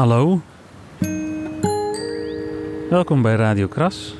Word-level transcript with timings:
Hallo. 0.00 0.40
Welkom 2.90 3.22
bij 3.22 3.34
Radio 3.34 3.66
Kras. 3.66 4.14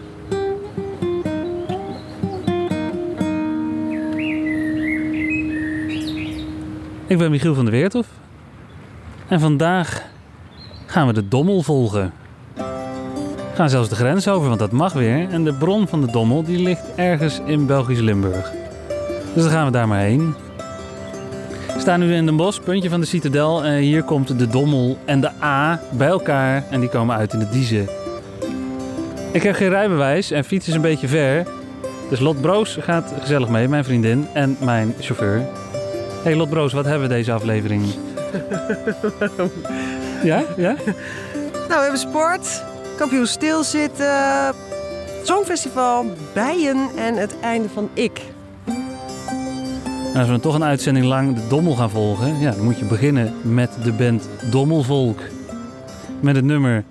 Ik 7.06 7.18
ben 7.18 7.30
Michiel 7.30 7.54
van 7.54 7.64
der 7.64 7.72
Weerthof. 7.72 8.06
En 9.28 9.40
vandaag 9.40 10.02
gaan 10.86 11.06
we 11.06 11.12
de 11.12 11.28
Dommel 11.28 11.62
volgen. 11.62 12.12
We 12.54 13.54
gaan 13.54 13.70
zelfs 13.70 13.88
de 13.88 13.94
grens 13.94 14.28
over, 14.28 14.48
want 14.48 14.60
dat 14.60 14.72
mag 14.72 14.92
weer. 14.92 15.28
En 15.28 15.44
de 15.44 15.54
bron 15.54 15.88
van 15.88 16.00
de 16.00 16.12
Dommel 16.12 16.42
die 16.42 16.58
ligt 16.58 16.94
ergens 16.94 17.40
in 17.46 17.66
Belgisch 17.66 18.00
Limburg. 18.00 18.52
Dus 19.34 19.42
dan 19.42 19.52
gaan 19.52 19.66
we 19.66 19.72
daar 19.72 19.88
maar 19.88 20.00
heen. 20.00 20.34
We 21.80 21.86
staan 21.86 22.00
nu 22.00 22.14
in 22.14 22.26
Den 22.26 22.36
Bosch, 22.36 22.60
puntje 22.62 22.88
van 22.88 23.00
de 23.00 23.06
Citadel. 23.06 23.64
En 23.64 23.78
hier 23.78 24.02
komt 24.02 24.38
de 24.38 24.46
Dommel 24.46 24.98
en 25.04 25.20
de 25.20 25.30
A 25.42 25.80
bij 25.90 26.08
elkaar 26.08 26.64
en 26.70 26.80
die 26.80 26.88
komen 26.88 27.16
uit 27.16 27.32
in 27.32 27.38
de 27.38 27.48
Diezen. 27.48 27.88
Ik 29.32 29.42
heb 29.42 29.54
geen 29.54 29.68
rijbewijs 29.68 30.30
en 30.30 30.44
fiets 30.44 30.68
is 30.68 30.74
een 30.74 30.80
beetje 30.80 31.08
ver. 31.08 31.46
Dus 32.08 32.20
Lot 32.20 32.40
Broos 32.40 32.76
gaat 32.80 33.12
gezellig 33.20 33.48
mee, 33.48 33.68
mijn 33.68 33.84
vriendin 33.84 34.26
en 34.32 34.56
mijn 34.60 34.94
chauffeur. 35.00 35.46
Hey 36.22 36.36
Lot 36.36 36.50
Broos, 36.50 36.72
wat 36.72 36.84
hebben 36.84 37.08
we 37.08 37.14
deze 37.14 37.32
aflevering? 37.32 37.84
ja? 40.22 40.44
Ja? 40.56 40.74
Nou, 41.52 41.68
we 41.68 41.80
hebben 41.80 41.98
sport, 41.98 42.64
kampioen 42.96 43.26
stilzitten, 43.26 44.54
songfestival, 45.22 46.06
bijen 46.34 46.90
en 46.96 47.16
het 47.16 47.40
einde 47.40 47.68
van 47.68 47.90
ik. 47.94 48.20
Als 50.14 50.28
we 50.28 50.40
toch 50.40 50.54
een 50.54 50.64
uitzending 50.64 51.06
lang 51.06 51.34
de 51.34 51.46
Dommel 51.48 51.74
gaan 51.74 51.90
volgen, 51.90 52.38
ja, 52.38 52.50
dan 52.50 52.64
moet 52.64 52.78
je 52.78 52.84
beginnen 52.84 53.32
met 53.42 53.70
de 53.84 53.92
band 53.92 54.28
Dommelvolk. 54.50 55.20
Met 56.20 56.36
het 56.36 56.44
nummer 56.44 56.84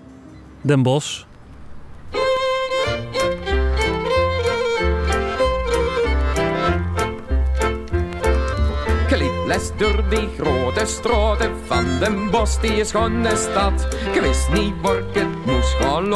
Den 0.61 0.84
Bosch. 0.84 1.23
Door 9.77 10.03
die 10.09 10.29
grote 10.38 10.85
straten 10.85 11.52
van 11.65 11.85
Den 11.99 12.29
Bosch, 12.29 12.59
die 12.61 12.85
schone 12.85 13.35
stad. 13.35 13.88
Ik 14.13 14.21
wist 14.21 14.49
niet 14.52 14.73
waar 14.81 14.97
ik 14.97 15.13
het 15.13 15.45
moest 15.45 15.75
gaan. 15.79 16.13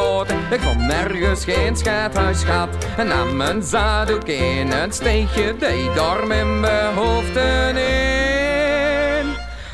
Ik 0.51 0.59
vond 0.59 0.79
nergens 0.79 1.43
geen 1.43 1.75
gehad. 1.75 2.69
En 2.97 3.07
nam 3.07 3.35
mijn 3.35 3.63
zadoek 3.63 4.23
in 4.23 4.71
een 4.71 4.91
steegje, 4.91 5.55
deed 5.57 5.95
daar 5.95 6.27
met 6.27 6.45
mijn 6.59 6.93
hoofd 6.95 7.35
in. 7.35 8.03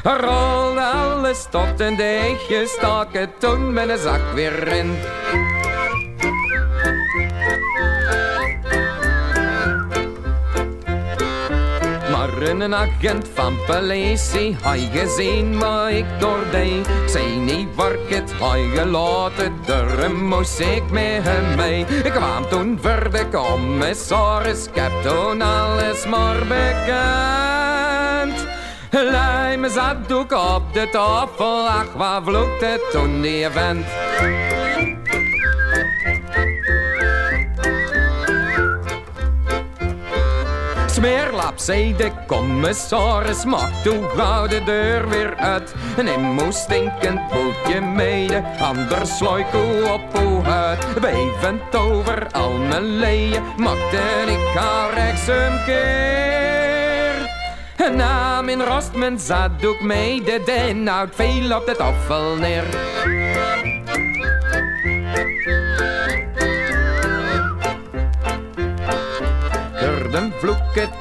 Rolde 0.04 0.82
alles 0.82 1.48
tot 1.50 1.80
een 1.80 1.96
deegje, 1.96 2.66
stak 2.68 3.14
het 3.14 3.40
toen 3.40 3.74
met 3.74 3.90
een 3.90 3.98
zak 3.98 4.22
weer 4.34 4.68
in. 4.68 4.98
Een 12.42 12.76
agent 12.76 13.28
van 13.34 13.58
politie 13.68 14.58
had 14.62 14.78
gezien 14.94 15.60
wat 15.60 15.88
ik. 15.88 16.06
Ik 16.52 17.10
zei 17.10 17.38
niet 17.38 17.68
waar 17.76 17.94
ik 17.94 18.16
het 18.16 18.32
had 18.32 18.58
gelaten, 18.74 19.54
daar 19.66 20.12
moest 20.12 20.60
ik 20.60 20.84
met 20.92 21.24
hem 21.24 21.56
mee. 21.56 21.86
Ik 22.04 22.12
kwam 22.12 22.48
toen 22.50 22.80
voor 22.82 23.12
de 23.12 23.26
commissaris, 23.32 24.66
ik 24.66 24.76
heb 24.76 24.92
toen 25.02 25.42
alles 25.42 26.06
maar 26.06 26.40
bekend. 26.40 28.48
Lei 28.92 29.58
me 29.58 29.70
zakdoek 29.70 30.32
op 30.32 30.74
de 30.74 30.90
tafel, 30.92 31.68
ach 31.68 31.94
wat 31.96 32.22
vloekt 32.24 32.62
het 32.62 32.82
toen 32.92 33.22
die 33.22 33.50
vent. 33.50 33.86
Smeerlap, 41.00 41.54
zei 41.56 41.96
de 41.96 42.12
commissaris, 42.28 43.46
maak 43.46 43.72
toen 43.84 44.04
gauw 44.16 44.48
de 44.48 44.64
deur 44.64 45.10
weer 45.10 45.36
uit. 45.36 45.74
En 45.98 46.06
hij 46.06 46.18
moest 46.18 46.58
stinkend 46.58 47.20
boeltje 47.32 47.82
mede, 47.82 48.44
anders 48.60 49.18
slooi 49.18 49.46
koe 49.52 49.92
op 49.94 50.18
hoe 50.18 50.44
huid. 50.44 50.80
Bevend 51.02 51.76
over 51.76 52.28
al 52.32 52.52
mijn 52.52 52.84
leien, 52.84 53.44
maakte 53.58 54.02
ik 54.28 54.56
haar 54.56 55.14
keer. 55.66 57.30
En 57.78 57.96
nam 57.96 58.50
in 58.50 58.62
rost 58.62 58.94
mijn 58.94 59.20
zaddoek 59.20 59.82
mede, 59.82 60.42
den 60.46 60.88
houdt 60.88 61.16
veel 61.16 61.56
op 61.56 61.66
de 61.66 61.76
tafel 61.76 62.36
neer. 62.36 62.66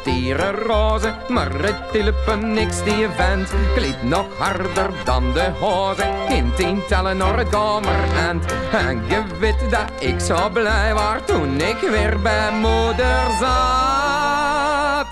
Tieren, 0.03 0.55
rozen, 0.55 1.17
maar 1.29 1.53
het 1.53 1.77
hielpen 1.93 2.53
niks 2.53 2.83
die 2.85 3.07
vent. 3.17 3.51
Kleed 3.75 4.03
nog 4.03 4.27
harder 4.39 4.91
dan 5.05 5.33
de 5.33 5.51
hozen, 5.61 6.29
in 6.29 6.53
tientallen 6.57 7.17
naar 7.17 7.39
het 7.39 7.49
kamerend. 7.49 8.45
En 8.73 9.03
je 9.09 9.23
weet 9.39 9.71
dat 9.71 9.91
ik 9.99 10.21
zo 10.21 10.51
blij 10.51 10.95
was 10.95 11.21
toen 11.27 11.61
ik 11.61 11.77
weer 11.91 12.21
bij 12.21 12.53
moeder 12.53 13.31
zat. 13.41 15.07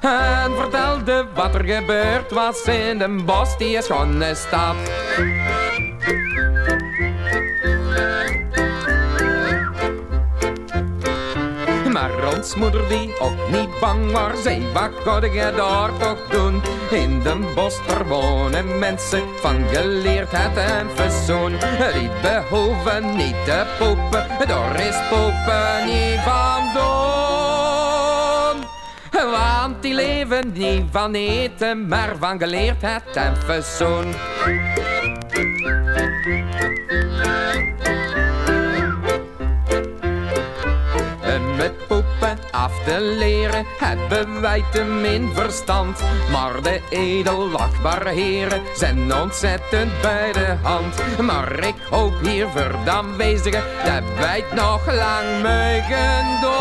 En 0.00 0.56
vertelde 0.56 1.26
wat 1.34 1.54
er 1.54 1.64
gebeurd 1.64 2.30
was 2.30 2.62
in 2.62 2.98
de 2.98 3.22
bos 3.24 3.58
die 3.58 3.82
schone 3.82 4.34
stad. 4.34 4.76
Maar 12.40 12.48
ons 12.48 12.58
moeder 12.58 12.88
die 12.88 13.20
ook 13.20 13.50
niet 13.50 13.80
bang 13.80 14.12
was, 14.12 14.42
zei 14.42 14.66
wat 14.72 14.90
ga 15.04 15.24
je 15.24 15.52
daar 15.56 15.90
toch 15.98 16.28
doen? 16.30 16.62
In 16.90 17.22
den 17.22 17.54
bos 17.54 17.78
er 17.88 18.06
wonen 18.08 18.78
mensen 18.78 19.22
van 19.40 19.64
geleerdheid 19.72 20.56
en 20.56 20.90
verzoen. 20.94 21.50
Die 21.92 22.10
behoeven 22.22 23.16
niet 23.16 23.44
te 23.44 23.66
poepen, 23.78 24.48
daar 24.48 24.80
is 24.80 24.96
poepen 25.08 25.84
niet 25.84 26.20
van 26.24 26.62
doen. 26.74 26.90
Want 29.30 29.82
die 29.82 29.94
leven 29.94 30.52
niet 30.52 30.84
van 30.90 31.14
eten, 31.14 31.88
maar 31.88 32.16
van 32.18 32.38
geleerdheid 32.38 33.16
en 33.16 33.36
verzoen. 33.36 34.14
Te 42.90 43.00
leren 43.00 43.66
hebben 43.78 44.40
wij 44.40 44.64
te 44.72 44.82
min 44.84 45.30
verstand. 45.34 46.02
Maar 46.30 46.62
de 46.62 46.80
edelachtbare 46.88 48.10
heren 48.10 48.62
zijn 48.76 49.14
ontzettend 49.14 50.00
bij 50.02 50.32
de 50.32 50.56
hand. 50.62 51.20
Maar 51.20 51.66
ik 51.66 51.74
hoop 51.90 52.12
hier 52.22 52.48
aanwezigen 52.86 53.62
dat 53.84 54.02
wij 54.18 54.44
het 54.46 54.52
nog 54.52 54.86
lang 54.86 55.42
mogen 55.42 56.40
doen. 56.40 56.58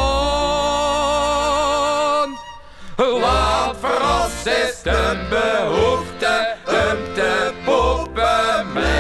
Wat 3.22 3.76
voor 3.80 4.02
ons 4.22 4.46
is 4.46 4.82
behoefte 5.30 6.56
om 6.66 7.14
te 7.14 7.54
poepen 7.66 8.74
met. 8.74 9.00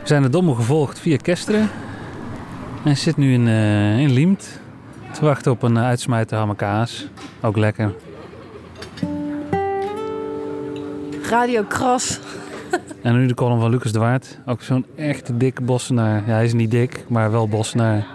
We 0.00 0.12
zijn 0.12 0.22
de 0.22 0.28
Dommel 0.28 0.54
gevolgd 0.54 0.98
via 0.98 1.16
Kesteren. 1.16 1.70
En 2.86 2.96
zit 2.96 3.16
nu 3.16 3.32
in, 3.32 3.48
eh 3.48 3.98
in 3.98 4.12
Liemt. 4.12 4.60
Te 5.12 5.24
wachten 5.24 5.52
op 5.52 5.62
een 5.62 5.76
uh, 5.76 5.84
uitsmijter 5.84 6.38
hamakaas. 6.38 7.08
Ook 7.42 7.56
lekker. 7.56 7.94
Radio 11.22 11.62
Kras. 11.62 12.20
En 13.02 13.18
nu 13.18 13.26
de 13.26 13.34
column 13.34 13.60
van 13.60 13.70
Lucas 13.70 13.92
de 13.92 13.98
Waard. 13.98 14.38
Ook 14.46 14.62
zo'n 14.62 14.86
echt 14.96 15.40
dikke 15.40 15.62
bossenaar. 15.62 16.22
Ja, 16.26 16.32
hij 16.32 16.44
is 16.44 16.52
niet 16.52 16.70
dik, 16.70 17.04
maar 17.08 17.30
wel 17.30 17.48
bossenaar. 17.48 18.06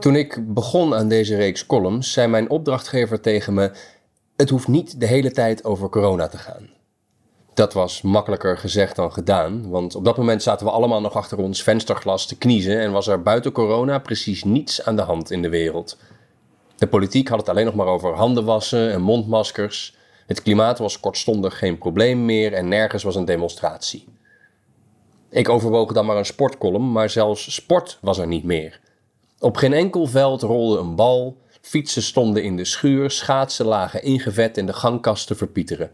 Toen 0.00 0.16
ik 0.16 0.54
begon 0.54 0.94
aan 0.94 1.08
deze 1.08 1.36
reeks 1.36 1.66
columns, 1.66 2.12
zei 2.12 2.28
mijn 2.28 2.50
opdrachtgever 2.50 3.20
tegen 3.20 3.54
me: 3.54 3.70
Het 4.38 4.50
hoeft 4.50 4.68
niet 4.68 5.00
de 5.00 5.06
hele 5.06 5.30
tijd 5.30 5.64
over 5.64 5.88
corona 5.88 6.28
te 6.28 6.38
gaan. 6.38 6.70
Dat 7.54 7.72
was 7.72 8.02
makkelijker 8.02 8.58
gezegd 8.58 8.96
dan 8.96 9.12
gedaan, 9.12 9.70
want 9.70 9.94
op 9.94 10.04
dat 10.04 10.16
moment 10.16 10.42
zaten 10.42 10.66
we 10.66 10.72
allemaal 10.72 11.00
nog 11.00 11.14
achter 11.14 11.38
ons 11.38 11.62
vensterglas 11.62 12.26
te 12.26 12.38
kniezen 12.38 12.80
en 12.80 12.92
was 12.92 13.06
er 13.06 13.22
buiten 13.22 13.52
corona 13.52 13.98
precies 13.98 14.44
niets 14.44 14.84
aan 14.84 14.96
de 14.96 15.02
hand 15.02 15.30
in 15.30 15.42
de 15.42 15.48
wereld. 15.48 15.98
De 16.76 16.86
politiek 16.86 17.28
had 17.28 17.38
het 17.38 17.48
alleen 17.48 17.64
nog 17.64 17.74
maar 17.74 17.86
over 17.86 18.14
handen 18.14 18.44
wassen 18.44 18.92
en 18.92 19.02
mondmaskers. 19.02 19.96
Het 20.26 20.42
klimaat 20.42 20.78
was 20.78 21.00
kortstondig 21.00 21.58
geen 21.58 21.78
probleem 21.78 22.24
meer 22.24 22.52
en 22.52 22.68
nergens 22.68 23.02
was 23.02 23.16
een 23.16 23.24
demonstratie. 23.24 24.08
Ik 25.30 25.48
overwoog 25.48 25.92
dan 25.92 26.06
maar 26.06 26.16
een 26.16 26.24
sportcolumn, 26.24 26.92
maar 26.92 27.10
zelfs 27.10 27.54
sport 27.54 27.98
was 28.00 28.18
er 28.18 28.26
niet 28.26 28.44
meer. 28.44 28.80
Op 29.38 29.56
geen 29.56 29.72
enkel 29.72 30.06
veld 30.06 30.42
rolde 30.42 30.78
een 30.78 30.94
bal, 30.94 31.36
fietsen 31.60 32.02
stonden 32.02 32.42
in 32.42 32.56
de 32.56 32.64
schuur, 32.64 33.10
schaatsen 33.10 33.66
lagen 33.66 34.02
ingevet 34.02 34.56
in 34.56 34.66
de 34.66 34.72
gangkast 34.72 35.26
te 35.26 35.34
verpieteren. 35.34 35.90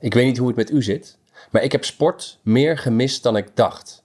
Ik 0.00 0.14
weet 0.14 0.26
niet 0.26 0.38
hoe 0.38 0.46
het 0.46 0.56
met 0.56 0.70
u 0.70 0.82
zit, 0.82 1.18
maar 1.50 1.62
ik 1.62 1.72
heb 1.72 1.84
sport 1.84 2.38
meer 2.42 2.78
gemist 2.78 3.22
dan 3.22 3.36
ik 3.36 3.56
dacht. 3.56 4.04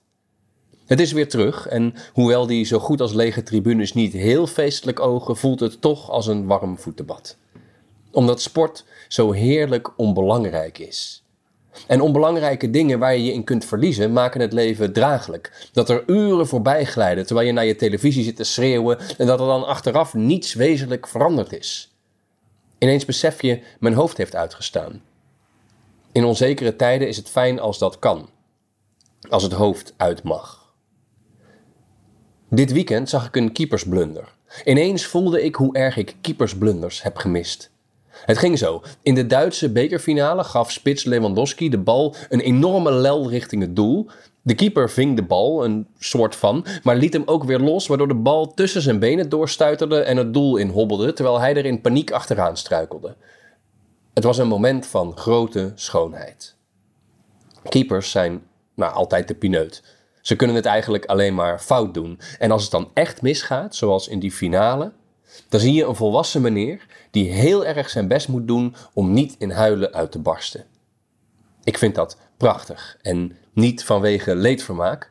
Het 0.86 1.00
is 1.00 1.12
weer 1.12 1.28
terug 1.28 1.66
en 1.66 1.94
hoewel 2.12 2.46
die 2.46 2.64
zo 2.64 2.78
goed 2.78 3.00
als 3.00 3.12
lege 3.12 3.42
tribunes 3.42 3.92
niet 3.92 4.12
heel 4.12 4.46
feestelijk 4.46 5.00
ogen, 5.00 5.36
voelt 5.36 5.60
het 5.60 5.80
toch 5.80 6.10
als 6.10 6.26
een 6.26 6.46
warm 6.46 6.78
voetenbad. 6.78 7.36
Omdat 8.10 8.40
sport 8.40 8.84
zo 9.08 9.32
heerlijk 9.32 9.98
onbelangrijk 9.98 10.78
is. 10.78 11.27
En 11.86 12.00
onbelangrijke 12.00 12.70
dingen 12.70 12.98
waar 12.98 13.16
je 13.16 13.24
je 13.24 13.32
in 13.32 13.44
kunt 13.44 13.64
verliezen 13.64 14.12
maken 14.12 14.40
het 14.40 14.52
leven 14.52 14.92
draaglijk. 14.92 15.68
Dat 15.72 15.88
er 15.88 16.02
uren 16.06 16.46
voorbij 16.46 16.84
glijden 16.84 17.26
terwijl 17.26 17.46
je 17.46 17.52
naar 17.52 17.64
je 17.64 17.76
televisie 17.76 18.24
zit 18.24 18.36
te 18.36 18.44
schreeuwen 18.44 18.98
en 19.18 19.26
dat 19.26 19.40
er 19.40 19.46
dan 19.46 19.66
achteraf 19.66 20.14
niets 20.14 20.54
wezenlijk 20.54 21.06
veranderd 21.06 21.52
is. 21.52 21.92
Ineens 22.78 23.04
besef 23.04 23.42
je, 23.42 23.60
mijn 23.80 23.94
hoofd 23.94 24.16
heeft 24.16 24.34
uitgestaan. 24.34 25.02
In 26.12 26.24
onzekere 26.24 26.76
tijden 26.76 27.08
is 27.08 27.16
het 27.16 27.28
fijn 27.28 27.60
als 27.60 27.78
dat 27.78 27.98
kan. 27.98 28.28
Als 29.28 29.42
het 29.42 29.52
hoofd 29.52 29.94
uit 29.96 30.22
mag. 30.22 30.72
Dit 32.50 32.72
weekend 32.72 33.08
zag 33.08 33.26
ik 33.26 33.36
een 33.36 33.52
keepersblunder. 33.52 34.34
Ineens 34.64 35.06
voelde 35.06 35.42
ik 35.44 35.54
hoe 35.54 35.74
erg 35.74 35.96
ik 35.96 36.16
keepersblunders 36.20 37.02
heb 37.02 37.16
gemist. 37.16 37.70
Het 38.24 38.38
ging 38.38 38.58
zo. 38.58 38.82
In 39.02 39.14
de 39.14 39.26
Duitse 39.26 39.72
bekerfinale 39.72 40.44
gaf 40.44 40.72
spits 40.72 41.04
Lewandowski 41.04 41.68
de 41.68 41.78
bal 41.78 42.14
een 42.28 42.40
enorme 42.40 42.92
lel 42.92 43.28
richting 43.28 43.62
het 43.62 43.76
doel. 43.76 44.06
De 44.42 44.54
keeper 44.54 44.90
ving 44.90 45.16
de 45.16 45.22
bal, 45.22 45.64
een 45.64 45.86
soort 45.98 46.36
van, 46.36 46.66
maar 46.82 46.96
liet 46.96 47.12
hem 47.12 47.22
ook 47.26 47.44
weer 47.44 47.58
los, 47.58 47.86
waardoor 47.86 48.08
de 48.08 48.14
bal 48.14 48.54
tussen 48.54 48.82
zijn 48.82 48.98
benen 48.98 49.28
doorstuiterde 49.28 50.00
en 50.00 50.16
het 50.16 50.34
doel 50.34 50.56
inhobbelde, 50.56 51.12
terwijl 51.12 51.40
hij 51.40 51.56
er 51.56 51.64
in 51.64 51.80
paniek 51.80 52.10
achteraan 52.10 52.56
struikelde. 52.56 53.16
Het 54.14 54.24
was 54.24 54.38
een 54.38 54.48
moment 54.48 54.86
van 54.86 55.16
grote 55.16 55.72
schoonheid. 55.74 56.56
Keepers 57.68 58.10
zijn 58.10 58.42
nou, 58.74 58.92
altijd 58.94 59.28
de 59.28 59.34
pineut. 59.34 59.82
Ze 60.20 60.36
kunnen 60.36 60.56
het 60.56 60.66
eigenlijk 60.66 61.06
alleen 61.06 61.34
maar 61.34 61.58
fout 61.58 61.94
doen. 61.94 62.20
En 62.38 62.50
als 62.50 62.62
het 62.62 62.70
dan 62.70 62.90
echt 62.94 63.22
misgaat, 63.22 63.74
zoals 63.74 64.08
in 64.08 64.18
die 64.18 64.32
finale, 64.32 64.92
dan 65.48 65.60
zie 65.60 65.72
je 65.72 65.84
een 65.84 65.94
volwassen 65.94 66.42
meneer 66.42 66.86
die 67.10 67.30
heel 67.30 67.66
erg 67.66 67.90
zijn 67.90 68.08
best 68.08 68.28
moet 68.28 68.46
doen 68.46 68.74
om 68.94 69.12
niet 69.12 69.34
in 69.38 69.50
huilen 69.50 69.92
uit 69.92 70.12
te 70.12 70.18
barsten. 70.18 70.64
Ik 71.64 71.78
vind 71.78 71.94
dat 71.94 72.16
prachtig 72.36 72.98
en 73.02 73.36
niet 73.52 73.84
vanwege 73.84 74.34
leedvermaak. 74.34 75.10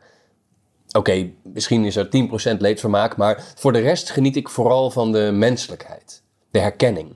Oké, 0.92 1.32
misschien 1.44 1.86
is 1.86 1.96
er 1.96 2.10
10% 2.56 2.58
leedvermaak, 2.58 3.18
maar 3.18 3.44
voor 3.56 3.74
de 3.74 3.80
rest 3.80 4.10
geniet 4.10 4.36
ik 4.36 4.50
vooral 4.50 4.92
van 4.92 5.12
de 5.12 5.32
menselijkheid, 5.34 6.24
de 6.52 6.60
herkenning. 6.60 7.16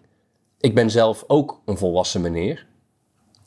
Ik 0.59 0.75
ben 0.75 0.89
zelf 0.89 1.23
ook 1.27 1.61
een 1.65 1.77
volwassen 1.77 2.21
meneer. 2.21 2.67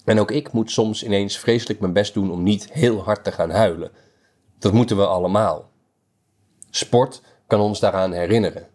En 0.04 0.20
ook 0.20 0.30
ik 0.30 0.52
moet 0.52 0.70
soms 0.70 1.04
ineens 1.04 1.38
vreselijk 1.38 1.80
mijn 1.80 1.92
best 1.92 2.14
doen 2.14 2.30
om 2.30 2.42
niet 2.42 2.72
heel 2.72 3.02
hard 3.02 3.24
te 3.24 3.32
gaan 3.32 3.50
huilen. 3.50 3.90
Dat 4.58 4.72
moeten 4.72 4.96
we 4.96 5.06
allemaal. 5.06 5.70
Sport 6.70 7.22
kan 7.46 7.60
ons 7.60 7.80
daaraan 7.80 8.12
herinneren. 8.12 8.68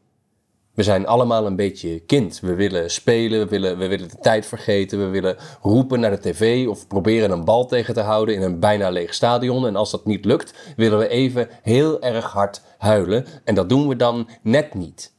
We 0.79 0.85
zijn 0.85 1.07
allemaal 1.07 1.45
een 1.45 1.55
beetje 1.55 1.99
kind. 1.99 2.39
We 2.39 2.53
willen 2.53 2.91
spelen, 2.91 3.39
we 3.39 3.45
willen, 3.45 3.77
we 3.77 3.87
willen 3.87 4.09
de 4.09 4.17
tijd 4.21 4.45
vergeten, 4.45 4.99
we 4.99 5.05
willen 5.05 5.37
roepen 5.61 5.99
naar 5.99 6.11
de 6.11 6.19
tv 6.19 6.67
of 6.67 6.87
proberen 6.87 7.31
een 7.31 7.43
bal 7.43 7.65
tegen 7.65 7.93
te 7.93 8.01
houden 8.01 8.35
in 8.35 8.41
een 8.41 8.59
bijna 8.59 8.89
leeg 8.89 9.13
stadion. 9.13 9.67
En 9.67 9.75
als 9.75 9.91
dat 9.91 10.05
niet 10.05 10.25
lukt, 10.25 10.73
willen 10.75 10.99
we 10.99 11.07
even 11.07 11.49
heel 11.61 12.01
erg 12.01 12.31
hard 12.31 12.61
huilen. 12.77 13.25
En 13.43 13.55
dat 13.55 13.69
doen 13.69 13.87
we 13.87 13.95
dan 13.95 14.29
net 14.41 14.73
niet. 14.73 15.13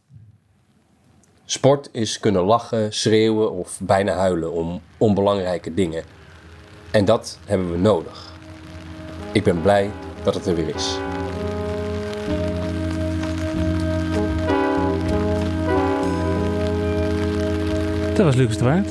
Sport 1.44 1.88
is 1.92 2.20
kunnen 2.20 2.42
lachen, 2.42 2.92
schreeuwen 2.92 3.52
of 3.52 3.80
bijna 3.82 4.12
huilen 4.12 4.52
om 4.52 4.80
onbelangrijke 4.98 5.74
dingen. 5.74 6.04
En 6.90 7.04
dat 7.04 7.38
hebben 7.44 7.70
we 7.70 7.78
nodig. 7.78 8.32
Ik 9.32 9.44
ben 9.44 9.62
blij 9.62 9.90
dat 10.22 10.34
het 10.34 10.46
er 10.46 10.54
weer 10.54 10.74
is. 10.74 10.98
Dat 18.20 18.28
was 18.28 18.38
Lucas 18.38 18.56
de 18.56 18.64
Waard. 18.64 18.88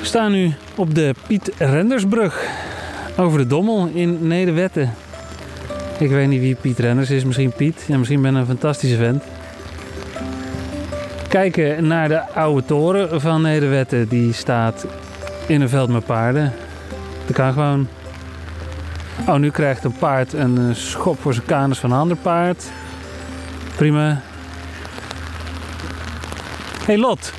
We 0.00 0.04
staan 0.04 0.32
nu 0.32 0.54
op 0.74 0.94
de 0.94 1.14
Piet 1.26 1.52
Rendersbrug 1.58 2.48
over 3.16 3.38
de 3.38 3.46
Dommel 3.46 3.86
in 3.86 4.26
Nederwetten. 4.26 4.94
Ik 5.98 6.10
weet 6.10 6.28
niet 6.28 6.40
wie 6.40 6.54
Piet 6.54 6.78
Renders 6.78 7.10
is, 7.10 7.24
misschien 7.24 7.52
Piet. 7.52 7.84
Ja, 7.88 7.98
misschien 7.98 8.22
ben 8.22 8.34
ik 8.34 8.40
een 8.40 8.46
fantastische 8.46 8.96
vent. 8.96 9.22
Kijken 11.28 11.86
naar 11.86 12.08
de 12.08 12.28
oude 12.28 12.64
toren 12.64 13.20
van 13.20 13.42
Nederwetten. 13.42 14.08
Die 14.08 14.32
staat 14.32 14.86
in 15.46 15.60
een 15.60 15.68
veld 15.68 15.88
met 15.88 16.06
paarden. 16.06 16.52
Dat 17.26 17.36
kan 17.36 17.52
gewoon. 17.52 17.88
Oh, 19.28 19.36
nu 19.36 19.50
krijgt 19.50 19.84
een 19.84 19.96
paard 19.98 20.32
een 20.32 20.58
eh, 20.58 20.74
schop 20.74 21.20
voor 21.20 21.34
zijn 21.34 21.46
kanus 21.46 21.78
van 21.78 21.90
een 21.90 21.98
ander 21.98 22.16
paard. 22.16 22.70
Prima. 23.76 24.22
Hey 26.86 26.98
Lot. 26.98 27.32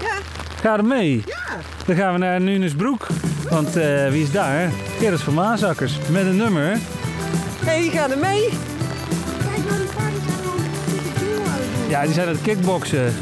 Ja. 0.00 0.18
Ga 0.60 0.76
er 0.76 0.84
mee. 0.84 1.22
Ja. 1.26 1.56
Dan 1.86 1.96
gaan 1.96 2.12
we 2.12 2.18
naar 2.18 2.40
Nunesbroek. 2.40 3.06
Want 3.48 3.76
eh, 3.76 4.08
wie 4.10 4.22
is 4.22 4.30
daar? 4.30 4.70
Gerrit 4.98 5.20
van 5.20 5.34
Maasakkers. 5.34 5.98
Met 6.10 6.26
een 6.26 6.36
nummer. 6.36 6.62
Hé, 6.62 6.78
hey, 7.64 7.88
ga 7.88 8.10
er 8.10 8.18
mee. 8.18 8.48
Kijk 8.48 9.68
naar 9.68 9.78
die 9.78 9.88
paarden 9.96 10.20
zijn 10.26 10.44
al. 10.46 11.88
Ja, 11.88 12.02
die 12.02 12.12
zijn 12.12 12.26
aan 12.26 12.32
het 12.34 12.42
kickboksen. 12.42 13.14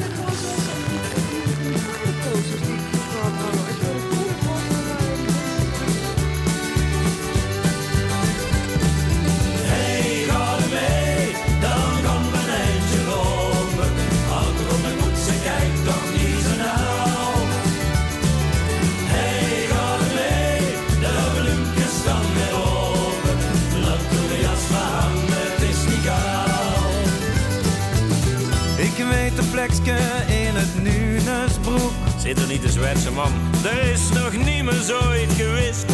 In 30.26 30.54
het 30.54 30.82
Nunesbroek. 30.82 31.92
Zit 32.18 32.40
er 32.40 32.46
niet 32.46 32.64
een 32.64 32.70
Zwitser 32.70 33.12
man? 33.12 33.32
Er 33.64 33.90
is 33.92 34.08
nog 34.12 34.32
niemand 34.44 34.76
zoiets 34.76 35.34
geweest. 35.34 35.87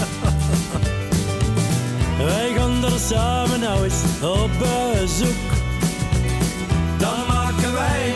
Wij 2.24 2.52
gaan 2.56 2.84
er 2.84 2.98
samen 2.98 3.60
nou 3.60 3.84
eens 3.84 4.02
op 4.22 4.50
bezoek. 4.58 5.50
Dan 6.98 7.26
maken 7.28 7.72
wij 7.72 8.14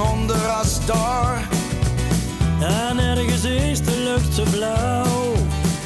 onder 0.00 0.46
als 0.46 0.86
daar. 0.86 1.48
En 2.60 2.98
ergens 2.98 3.44
is 3.44 3.82
de 3.82 4.00
lucht 4.04 4.34
zo 4.34 4.42
blauw. 4.50 5.32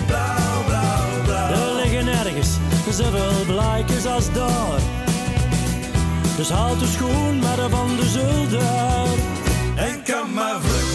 Blauw, 0.06 0.64
blauw, 0.66 1.22
blauw. 1.24 1.50
Er 1.50 1.74
liggen 1.74 2.08
ergens 2.08 2.48
zoveel 2.90 3.44
blijkjes 3.46 4.06
als 4.06 4.32
daar. 4.32 4.80
Dus 6.36 6.50
haal 6.50 6.78
de 6.78 6.86
schoen 6.86 7.38
maar 7.38 7.70
van 7.70 7.96
de 7.96 8.08
zolder. 8.08 9.08
En 9.76 10.02
kan 10.02 10.32
maar 10.32 10.60
vlug 10.60 10.91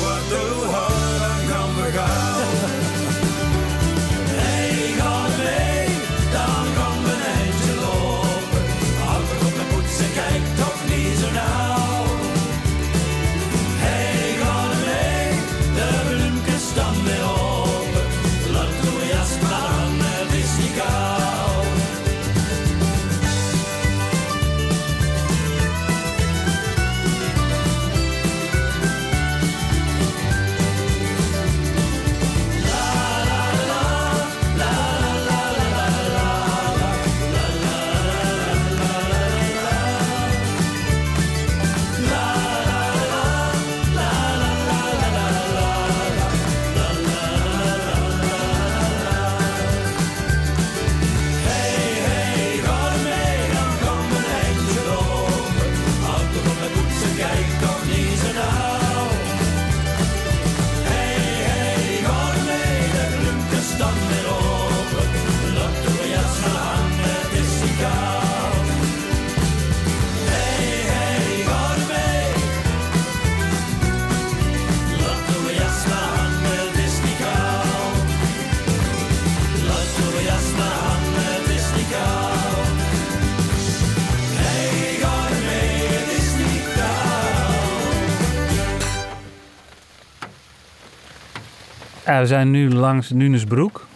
We 92.20 92.26
zijn 92.28 92.52
nu 92.52 92.74
langs 92.74 93.10
Nunesbroek. 93.10 93.88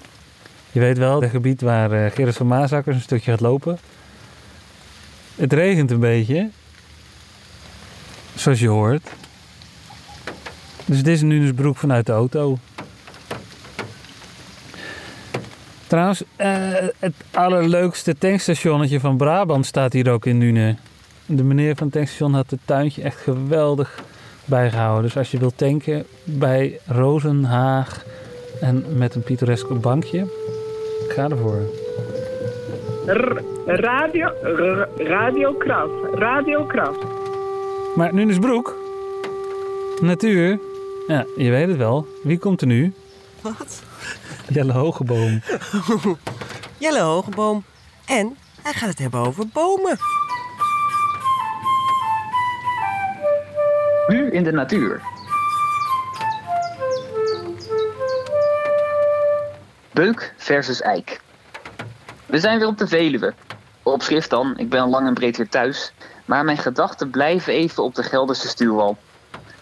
Je 0.71 0.79
weet 0.79 0.97
wel, 0.97 1.21
het 1.21 1.29
gebied 1.29 1.61
waar 1.61 1.91
uh, 1.91 2.11
Gerrit 2.11 2.35
van 2.35 2.47
Maasakkers 2.47 2.95
een 2.95 3.01
stukje 3.01 3.31
gaat 3.31 3.39
lopen. 3.39 3.79
Het 5.35 5.53
regent 5.53 5.91
een 5.91 5.99
beetje. 5.99 6.49
Zoals 8.35 8.59
je 8.59 8.67
hoort. 8.67 9.09
Dus 10.85 11.03
dit 11.03 11.07
is 11.07 11.21
Nunesbroek 11.21 11.77
vanuit 11.77 12.05
de 12.05 12.11
auto. 12.11 12.57
Trouwens, 15.87 16.23
uh, 16.37 16.47
het 16.99 17.13
allerleukste 17.31 18.17
tankstationnetje 18.17 18.99
van 18.99 19.17
Brabant 19.17 19.65
staat 19.65 19.93
hier 19.93 20.09
ook 20.09 20.25
in 20.25 20.37
Nune. 20.37 20.75
De 21.25 21.43
meneer 21.43 21.75
van 21.75 21.85
het 21.85 21.95
tankstation 21.95 22.33
had 22.33 22.49
het 22.49 22.59
tuintje 22.65 23.01
echt 23.01 23.17
geweldig 23.17 24.03
bijgehouden. 24.51 25.03
Dus 25.03 25.17
als 25.17 25.31
je 25.31 25.37
wilt 25.37 25.57
tanken 25.57 26.05
bij 26.23 26.79
Rozenhaag 26.85 28.05
en 28.61 28.85
met 28.97 29.15
een 29.15 29.23
pittoresk 29.23 29.81
bankje, 29.81 30.27
ga 31.07 31.29
ervoor. 31.29 31.61
R 33.05 33.41
radio, 33.65 34.29
radio 34.97 35.53
Kraft, 35.53 35.93
Radio 36.13 36.65
Kraft. 36.65 37.03
Maar 37.95 38.13
Nunesbroek, 38.13 38.75
natuur, 40.01 40.59
ja, 41.07 41.25
je 41.37 41.49
weet 41.49 41.67
het 41.67 41.77
wel. 41.77 42.07
Wie 42.23 42.37
komt 42.39 42.61
er 42.61 42.67
nu? 42.67 42.93
Wat? 43.41 43.83
Jelle 44.49 44.73
Hogeboom. 44.73 45.41
Jelle 46.77 46.99
Hogeboom. 46.99 47.63
En 48.05 48.37
hij 48.61 48.73
gaat 48.73 48.89
het 48.89 48.99
hebben 48.99 49.19
over 49.19 49.47
bomen. 49.53 49.97
Nu 54.11 54.31
in 54.31 54.43
de 54.43 54.51
natuur. 54.51 55.01
Beuk 59.91 60.33
versus 60.37 60.81
eik. 60.81 61.21
We 62.25 62.39
zijn 62.39 62.59
weer 62.59 62.67
op 62.67 62.77
de 62.77 62.87
Veluwe. 62.87 63.33
Op 63.83 64.01
schrift 64.01 64.29
dan, 64.29 64.57
ik 64.57 64.69
ben 64.69 64.81
al 64.81 64.89
lang 64.89 65.07
en 65.07 65.13
breed 65.13 65.37
weer 65.37 65.49
thuis. 65.49 65.93
Maar 66.25 66.45
mijn 66.45 66.57
gedachten 66.57 67.09
blijven 67.09 67.53
even 67.53 67.83
op 67.83 67.95
de 67.95 68.03
Gelderse 68.03 68.47
stuurwal. 68.47 68.97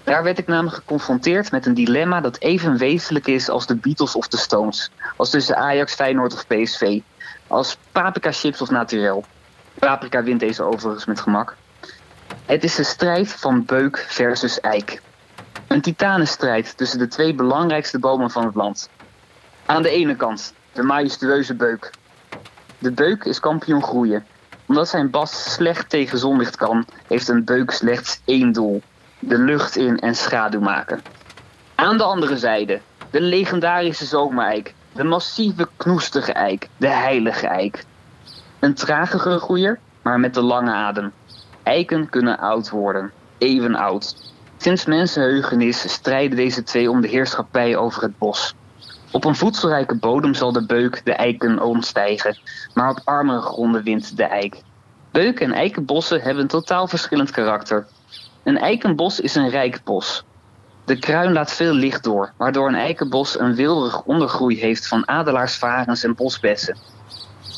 Daar 0.03 0.23
werd 0.23 0.37
ik 0.37 0.47
namelijk 0.47 0.75
geconfronteerd 0.75 1.51
met 1.51 1.65
een 1.65 1.73
dilemma 1.73 2.21
dat 2.21 2.39
even 2.39 2.77
wezenlijk 2.77 3.27
is 3.27 3.49
als 3.49 3.67
de 3.67 3.75
Beatles 3.75 4.15
of 4.15 4.27
de 4.27 4.37
Stones. 4.37 4.91
Als 5.15 5.29
tussen 5.29 5.57
Ajax, 5.57 5.93
Feyenoord 5.93 6.33
of 6.33 6.47
PSV. 6.47 6.99
Als 7.47 7.77
paprika 7.91 8.31
chips 8.31 8.61
of 8.61 8.69
naturel. 8.69 9.25
Paprika 9.73 10.23
wint 10.23 10.39
deze 10.39 10.63
overigens 10.63 11.05
met 11.05 11.19
gemak. 11.19 11.55
Het 12.49 12.63
is 12.63 12.75
de 12.75 12.83
strijd 12.83 13.33
van 13.33 13.65
beuk 13.65 14.05
versus 14.07 14.59
eik. 14.59 15.01
Een 15.67 15.81
titanenstrijd 15.81 16.77
tussen 16.77 16.99
de 16.99 17.07
twee 17.07 17.35
belangrijkste 17.35 17.99
bomen 17.99 18.31
van 18.31 18.45
het 18.45 18.55
land. 18.55 18.89
Aan 19.65 19.81
de 19.81 19.89
ene 19.89 20.15
kant 20.15 20.53
de 20.73 20.83
majestueuze 20.83 21.55
beuk. 21.55 21.91
De 22.77 22.91
beuk 22.91 23.23
is 23.23 23.39
kampioen 23.39 23.83
groeien. 23.83 24.25
Omdat 24.65 24.87
zijn 24.87 25.09
bast 25.09 25.33
slecht 25.33 25.89
tegen 25.89 26.17
zonlicht 26.17 26.55
kan, 26.55 26.85
heeft 27.07 27.27
een 27.27 27.43
beuk 27.43 27.71
slechts 27.71 28.21
één 28.25 28.51
doel: 28.51 28.81
de 29.19 29.37
lucht 29.37 29.75
in 29.75 29.99
en 29.99 30.15
schaduw 30.15 30.61
maken. 30.61 31.01
Aan 31.75 31.97
de 31.97 32.03
andere 32.03 32.37
zijde 32.37 32.81
de 33.09 33.21
legendarische 33.21 34.05
zomereik, 34.05 34.73
de 34.91 35.03
massieve 35.03 35.67
knoestige 35.77 36.33
eik, 36.33 36.67
de 36.77 36.87
heilige 36.87 37.47
eik. 37.47 37.85
Een 38.59 38.73
tragere 38.73 39.39
groeier, 39.39 39.79
maar 40.01 40.19
met 40.19 40.33
de 40.33 40.41
lange 40.41 40.71
adem. 40.71 41.13
Eiken 41.69 42.09
kunnen 42.09 42.37
oud 42.39 42.69
worden, 42.69 43.11
even 43.37 43.75
oud. 43.75 44.15
Sinds 44.57 44.85
mensenheugenis 44.85 45.91
strijden 45.91 46.37
deze 46.37 46.63
twee 46.63 46.89
om 46.89 47.01
de 47.01 47.07
heerschappij 47.07 47.77
over 47.77 48.01
het 48.01 48.17
bos. 48.17 48.55
Op 49.11 49.25
een 49.25 49.35
voedselrijke 49.35 49.95
bodem 49.95 50.33
zal 50.33 50.51
de 50.51 50.65
beuk 50.65 51.01
de 51.05 51.13
eiken 51.13 51.59
ontstijgen, 51.59 52.37
maar 52.73 52.89
op 52.89 53.01
armere 53.03 53.41
gronden 53.41 53.83
wint 53.83 54.17
de 54.17 54.23
eik. 54.23 54.61
Beuk- 55.11 55.39
en 55.39 55.51
eikenbossen 55.51 56.21
hebben 56.21 56.43
een 56.43 56.49
totaal 56.49 56.87
verschillend 56.87 57.31
karakter. 57.31 57.87
Een 58.43 58.57
eikenbos 58.57 59.19
is 59.19 59.35
een 59.35 59.49
rijk 59.49 59.83
bos. 59.83 60.23
De 60.85 60.99
kruin 60.99 61.33
laat 61.33 61.53
veel 61.53 61.73
licht 61.73 62.03
door, 62.03 62.33
waardoor 62.37 62.67
een 62.67 62.75
eikenbos 62.75 63.39
een 63.39 63.55
wilderig 63.55 64.03
ondergroei 64.03 64.59
heeft 64.59 64.87
van 64.87 65.07
adelaarsvarens 65.07 66.03
en 66.03 66.15
bosbessen. 66.15 66.77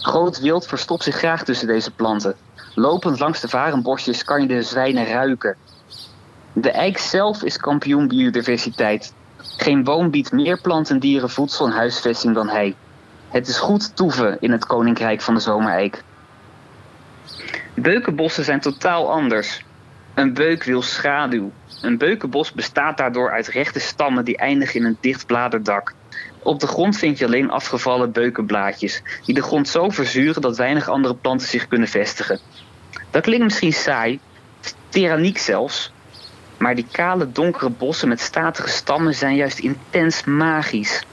Groot 0.02 0.40
wild 0.40 0.68
verstopt 0.68 1.04
zich 1.04 1.16
graag 1.16 1.44
tussen 1.44 1.68
deze 1.68 1.92
planten. 1.92 2.36
Lopend 2.76 3.20
langs 3.20 3.42
de 3.42 3.48
varenbosjes 3.48 4.24
kan 4.24 4.42
je 4.42 4.48
de 4.48 4.62
zwijnen 4.62 5.06
ruiken. 5.06 5.56
De 6.54 6.72
eik 6.72 6.98
zelf 6.98 7.44
is 7.44 7.58
kampioen 7.58 8.08
biodiversiteit. 8.08 9.14
Geen 9.38 9.84
boom 9.84 10.10
biedt 10.10 10.32
meer 10.32 10.62
planten, 10.62 11.00
dieren, 11.00 11.30
voedsel 11.30 11.66
en 11.66 11.72
huisvesting 11.72 12.36
dan 12.36 12.50
hij. 12.50 12.76
Het 13.30 13.48
is 13.48 13.58
goed 13.58 13.96
toeven 13.96 14.38
in 14.40 14.52
het 14.52 14.66
koninkrijk 14.66 15.22
van 15.22 15.34
de 15.34 15.40
zomereik. 15.40 16.04
Beukenbossen 17.74 18.44
zijn 18.44 18.60
totaal 18.60 19.12
anders. 19.12 19.66
Een 20.14 20.34
beuk 20.34 20.64
wil 20.64 20.82
schaduw. 20.82 21.52
Een 21.82 21.98
beukenbos 21.98 22.52
bestaat 22.52 22.98
daardoor 22.98 23.32
uit 23.32 23.48
rechte 23.48 23.80
stammen 23.80 24.26
die 24.26 24.38
eindigen 24.38 24.80
in 24.80 24.86
een 24.86 24.98
dicht 25.00 25.26
bladerdak. 25.26 25.94
Op 26.44 26.60
de 26.60 26.68
grond 26.68 26.98
vind 26.98 27.18
je 27.18 27.26
alleen 27.26 27.52
afgevallen 27.52 28.12
beukenblaadjes, 28.12 29.02
die 29.26 29.36
de 29.36 29.42
grond 29.42 29.68
zo 29.68 29.90
verzuren 29.90 30.42
dat 30.42 30.58
weinig 30.58 30.90
andere 30.90 31.16
planten 31.16 31.48
zich 31.48 31.68
kunnen 31.68 31.88
vestigen. 31.88 32.40
Dat 33.12 33.22
klinkt 33.22 33.44
misschien 33.44 33.74
saai, 33.74 34.20
tyranniek 34.90 35.38
zelfs, 35.38 35.92
maar 36.58 36.76
die 36.76 36.88
kale 36.92 37.32
donkere 37.32 37.70
bossen 37.70 38.08
met 38.08 38.20
statige 38.20 38.70
stammen 38.70 39.16
zijn 39.16 39.36
juist 39.36 39.60
intens 39.60 40.24
magisch. 40.24 41.04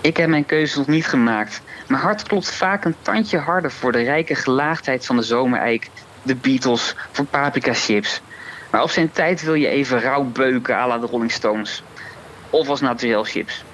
Ik 0.00 0.16
heb 0.16 0.28
mijn 0.28 0.46
keuze 0.46 0.78
nog 0.78 0.86
niet 0.86 1.06
gemaakt. 1.06 1.62
Mijn 1.88 2.02
hart 2.02 2.22
klopt 2.22 2.50
vaak 2.50 2.84
een 2.84 2.96
tandje 3.02 3.38
harder 3.38 3.70
voor 3.70 3.92
de 3.92 4.02
rijke 4.02 4.34
gelaagdheid 4.34 5.06
van 5.06 5.16
de 5.16 5.22
zomereik, 5.22 5.88
de 6.22 6.34
Beatles, 6.34 6.94
voor 7.12 7.24
paprika 7.24 7.72
chips. 7.72 8.20
Maar 8.70 8.82
op 8.82 8.90
zijn 8.90 9.12
tijd 9.12 9.42
wil 9.42 9.54
je 9.54 9.68
even 9.68 10.00
rauw 10.00 10.24
beuken 10.24 10.76
à 10.76 10.86
la 10.86 10.98
de 10.98 11.06
Rolling 11.06 11.32
Stones. 11.32 11.82
Of 12.50 12.68
als 12.68 12.80
naturel 12.80 13.24
chips. 13.24 13.64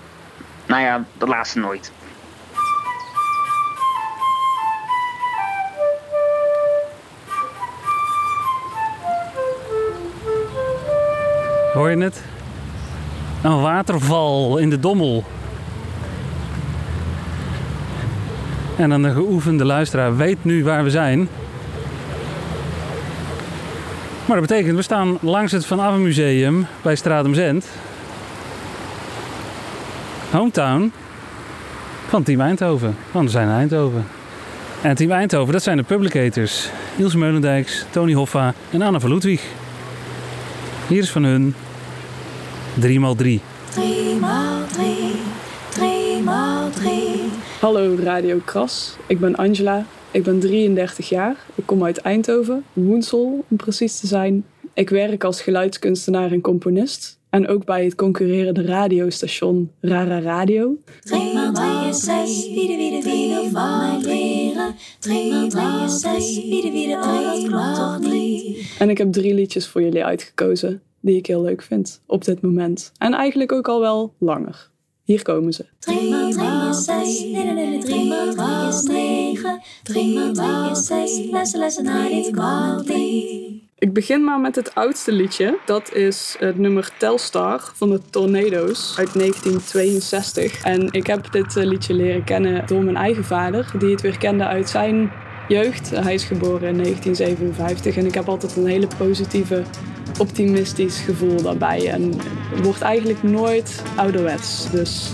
Nou 0.66 0.82
ja, 0.82 1.04
de 1.18 1.26
laatste 1.26 1.58
nooit. 1.58 1.92
Hoor 11.72 11.90
je 11.90 11.96
het? 11.96 12.22
Een 13.42 13.60
waterval 13.60 14.58
in 14.58 14.70
de 14.70 14.80
dommel. 14.80 15.24
En 18.76 18.88
dan 18.90 19.02
de 19.02 19.10
geoefende 19.10 19.64
luisteraar 19.64 20.16
weet 20.16 20.44
nu 20.44 20.64
waar 20.64 20.84
we 20.84 20.90
zijn. 20.90 21.28
Maar 24.26 24.36
dat 24.36 24.46
betekent, 24.46 24.76
we 24.76 24.82
staan 24.82 25.18
langs 25.20 25.52
het 25.52 25.66
Van 25.66 25.80
Aven 25.80 26.02
Museum 26.02 26.66
bij 26.82 26.96
Stratum 26.96 27.34
Zend. 27.34 27.66
Hometown 30.36 30.92
van 32.08 32.22
Team 32.22 32.40
Eindhoven. 32.40 32.96
Van 33.10 33.24
we 33.24 33.30
zijn 33.30 33.48
in 33.48 33.54
Eindhoven. 33.54 34.04
En 34.82 34.94
Team 34.94 35.10
Eindhoven, 35.10 35.52
dat 35.52 35.62
zijn 35.62 35.76
de 35.76 35.82
publicators. 35.82 36.68
Niels 36.96 37.14
Meulendijks, 37.14 37.84
Tony 37.90 38.12
Hoffa 38.12 38.54
en 38.70 38.82
Anne 38.82 39.00
van 39.00 39.10
Ludwig. 39.10 39.42
Hier 40.88 41.02
is 41.02 41.10
van 41.10 41.24
hun 41.24 41.54
3x3. 42.80 42.80
3 42.80 43.00
x 43.18 43.42
3, 44.72 45.12
3 45.70 46.22
x 46.24 46.78
3. 46.78 47.30
Hallo 47.60 47.96
Radio 48.02 48.40
Kras, 48.44 48.96
ik 49.06 49.20
ben 49.20 49.36
Angela. 49.36 49.86
Ik 50.10 50.22
ben 50.22 50.40
33 50.40 51.08
jaar. 51.08 51.36
Ik 51.54 51.66
kom 51.66 51.84
uit 51.84 51.98
Eindhoven, 51.98 52.64
Woensel 52.72 53.44
om 53.48 53.56
precies 53.56 54.00
te 54.00 54.06
zijn. 54.06 54.44
Ik 54.74 54.90
werk 54.90 55.24
als 55.24 55.40
geluidskunstenaar 55.40 56.32
en 56.32 56.40
componist. 56.40 57.15
En 57.36 57.48
ook 57.48 57.64
bij 57.64 57.84
het 57.84 57.94
concurrerende 57.94 58.62
radiostation 58.62 59.70
Rara 59.80 60.20
Radio. 60.20 60.76
3 61.00 61.20
x 61.52 61.58
3 61.58 61.88
is 61.88 62.00
6, 62.00 62.48
wie 62.48 62.76
wie 62.76 63.00
de 63.00 63.10
wie 63.10 63.28
wil 63.28 63.50
van 63.50 63.78
mij 63.78 64.00
leren. 64.00 64.74
3 64.98 65.46
x 65.46 65.54
3 65.54 65.64
is 65.84 66.00
6, 66.00 66.34
wie 66.34 66.72
wie 66.72 66.86
de 66.86 66.98
dat 67.00 67.48
klopt 67.48 67.74
toch 67.74 68.12
niet. 68.12 68.74
En 68.78 68.90
ik 68.90 68.98
heb 68.98 69.12
drie 69.12 69.34
liedjes 69.34 69.68
voor 69.68 69.82
jullie 69.82 70.04
uitgekozen 70.04 70.82
die 71.00 71.16
ik 71.16 71.26
heel 71.26 71.42
leuk 71.42 71.62
vind 71.62 72.02
op 72.06 72.24
dit 72.24 72.40
moment. 72.40 72.92
En 72.98 73.14
eigenlijk 73.14 73.52
ook 73.52 73.68
al 73.68 73.80
wel 73.80 74.14
langer. 74.18 74.70
Hier 75.02 75.22
komen 75.22 75.52
ze. 75.52 75.64
3 75.78 76.28
x 76.28 76.36
3 76.36 76.68
is 76.68 76.84
6, 76.84 77.20
nee 77.20 77.44
nee 77.44 77.54
nee 77.54 77.78
3 77.78 78.10
x 78.28 78.34
3 78.34 78.68
is 78.68 78.82
9. 78.82 79.60
3 79.82 80.30
x 80.32 80.38
3 80.38 80.70
is 80.70 80.86
6, 80.86 81.30
lessen 81.30 81.58
lessen 81.58 81.84
naar 81.84 82.08
dit 82.08 82.30
kwaliteit. 82.30 83.65
Ik 83.78 83.92
begin 83.92 84.24
maar 84.24 84.40
met 84.40 84.56
het 84.56 84.74
oudste 84.74 85.12
liedje. 85.12 85.58
Dat 85.64 85.94
is 85.94 86.36
het 86.38 86.58
nummer 86.58 86.90
Telstar 86.98 87.70
van 87.74 87.90
de 87.90 88.00
Tornado's 88.10 88.94
uit 88.98 89.14
1962. 89.14 90.62
En 90.62 90.92
ik 90.92 91.06
heb 91.06 91.32
dit 91.32 91.56
eh, 91.56 91.64
liedje 91.64 91.94
leren 91.94 92.24
kennen 92.24 92.66
door 92.66 92.82
mijn 92.82 92.96
eigen 92.96 93.24
vader, 93.24 93.72
die 93.78 93.90
het 93.90 94.00
weer 94.00 94.18
kende 94.18 94.44
uit 94.44 94.68
zijn 94.68 95.12
jeugd. 95.48 95.90
Hij 95.90 96.14
is 96.14 96.24
geboren 96.24 96.68
in 96.68 96.76
1957 96.76 97.96
en 97.96 98.06
ik 98.06 98.14
heb 98.14 98.28
altijd 98.28 98.56
een 98.56 98.66
hele 98.66 98.88
positieve 98.98 99.62
optimistisch 100.18 100.98
gevoel 100.98 101.42
daarbij. 101.42 101.90
En 101.90 102.12
wordt 102.62 102.80
eigenlijk 102.80 103.22
nooit 103.22 103.82
ouderwets. 103.96 104.70
Dus 104.70 105.10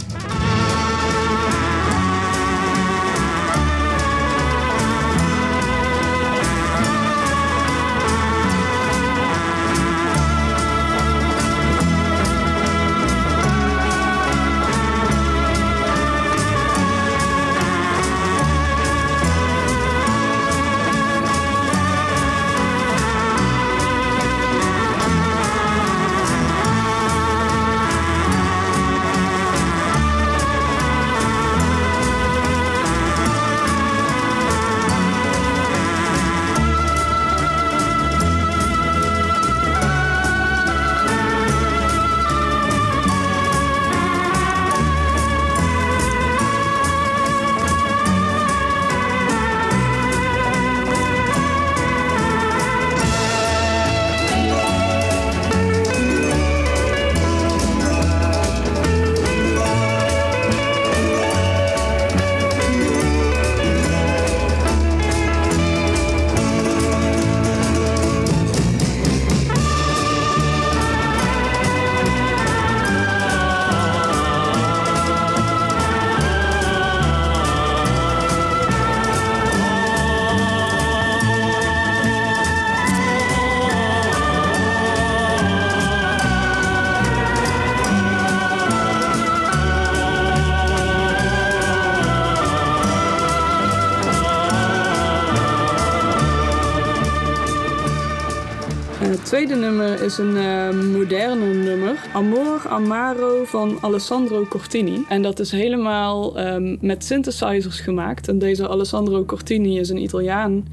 is 100.12 100.18
een 100.18 100.37
eh 100.37 100.70
moderne 100.92 101.55
nummer. 101.55 102.09
Amor 102.12 102.68
Amaro 102.68 103.44
van 103.44 103.79
Alessandro 103.81 104.44
Cortini. 104.44 105.05
En 105.09 105.22
dat 105.22 105.38
is 105.38 105.51
helemaal 105.51 106.38
ehm, 106.38 106.77
met 106.81 107.05
synthesizers 107.05 107.81
gemaakt. 107.81 108.29
En 108.29 108.38
deze 108.38 108.68
Alessandro 108.68 109.25
Cortini 109.25 109.79
is 109.79 109.88
een 109.88 110.03
Italiaan. 110.03 110.66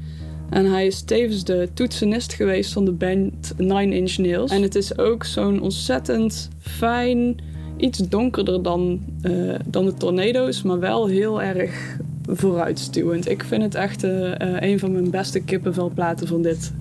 En 0.50 0.64
hij 0.64 0.86
is 0.86 1.02
tevens 1.02 1.44
de 1.44 1.68
toetsenist 1.74 2.32
geweest 2.32 2.72
van 2.72 2.84
de 2.84 2.92
band 2.92 3.52
Nine 3.56 3.94
Inch 3.94 4.18
Nails. 4.18 4.50
En 4.50 4.62
het 4.62 4.74
is 4.74 4.98
ook 4.98 5.24
zo'n 5.24 5.60
ontzettend 5.60 6.48
fijn, 6.58 7.36
iets 7.76 7.98
donkerder 7.98 8.62
dan, 8.62 9.00
eh, 9.22 9.32
dan 9.64 9.84
de 9.84 9.94
Tornado's, 9.94 10.62
maar 10.62 10.78
wel 10.78 11.06
heel 11.06 11.42
erg 11.42 11.96
vooruitstuwend. 12.26 13.28
Ik 13.28 13.44
vind 13.44 13.62
het 13.62 13.74
echt 13.74 14.04
eh, 14.04 14.32
een 14.70 14.78
van 14.78 14.92
mijn 14.92 15.10
beste 15.10 15.40
kippenvelplaten 15.40 16.26
van 16.26 16.42
dit 16.42 16.72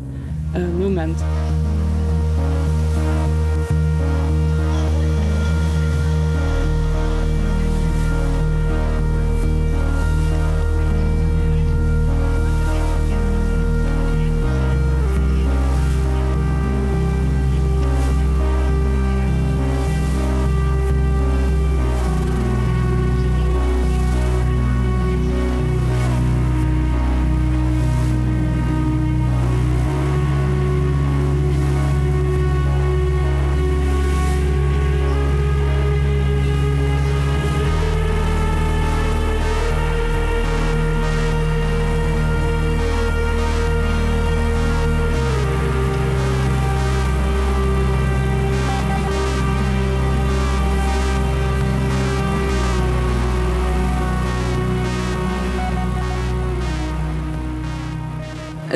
moment. 0.79 1.23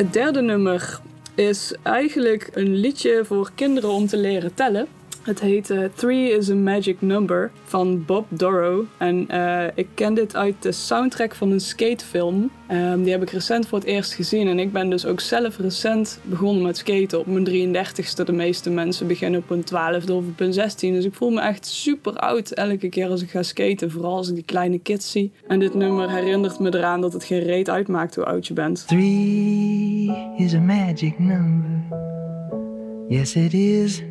Het 0.04 0.12
derde 0.12 0.42
nummer 0.42 1.00
is 1.34 1.74
eigenlijk 1.82 2.50
een 2.52 2.74
liedje 2.74 3.24
voor 3.24 3.50
kinderen 3.54 3.90
om 3.90 4.06
te 4.06 4.16
leren 4.16 4.54
tellen. 4.54 4.86
Het 5.24 5.40
heet 5.40 5.70
eh, 5.70 5.84
Three 5.94 6.30
is 6.30 6.50
a 6.50 6.54
Magic 6.54 7.00
Number 7.00 7.50
van 7.64 8.04
Bob 8.04 8.26
Dorrow. 8.28 8.84
En 8.96 9.28
eh, 9.28 9.66
ik 9.74 9.86
ken 9.94 10.14
dit 10.14 10.36
uit 10.36 10.54
de 10.60 10.72
soundtrack 10.72 11.34
van 11.34 11.50
een 11.50 11.60
skatefilm. 11.60 12.50
Ehm, 12.66 13.02
die 13.02 13.12
heb 13.12 13.22
ik 13.22 13.30
recent 13.30 13.68
voor 13.68 13.78
het 13.78 13.86
eerst 13.86 14.14
gezien. 14.14 14.48
En 14.48 14.58
ik 14.58 14.72
ben 14.72 14.90
dus 14.90 15.06
ook 15.06 15.20
zelf 15.20 15.58
recent 15.58 16.20
begonnen 16.22 16.62
met 16.62 16.76
skaten 16.76 17.18
op 17.18 17.26
mijn 17.26 17.44
33ste. 17.44 18.24
De 18.24 18.32
meeste 18.32 18.70
mensen 18.70 19.06
beginnen 19.06 19.40
op 19.40 19.48
hun 19.48 19.64
12e 19.64 20.10
of 20.10 20.24
op 20.26 20.38
hun 20.38 20.52
16e. 20.52 20.92
Dus 20.92 21.04
ik 21.04 21.14
voel 21.14 21.30
me 21.30 21.40
echt 21.40 21.66
super 21.66 22.16
oud 22.16 22.50
elke 22.50 22.88
keer 22.88 23.08
als 23.08 23.22
ik 23.22 23.30
ga 23.30 23.42
skaten. 23.42 23.90
Vooral 23.90 24.16
als 24.16 24.28
ik 24.28 24.34
die 24.34 24.44
kleine 24.44 24.78
kids 24.78 25.10
zie. 25.10 25.32
En 25.46 25.58
dit 25.58 25.74
nummer 25.74 26.10
herinnert 26.10 26.58
me 26.58 26.74
eraan 26.74 27.00
dat 27.00 27.12
het 27.12 27.24
geen 27.24 27.42
reet 27.42 27.70
uitmaakt 27.70 28.14
hoe 28.14 28.24
oud 28.24 28.46
je 28.46 28.54
bent. 28.54 28.86
Three 28.86 30.34
is 30.36 30.54
a 30.54 30.60
magic 30.60 31.18
number. 31.18 31.82
Yes, 33.08 33.34
it 33.34 33.54
is. 33.54 34.02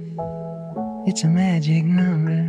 It's 1.06 1.26
a 1.26 1.28
magic 1.28 1.84
number. 1.84 2.48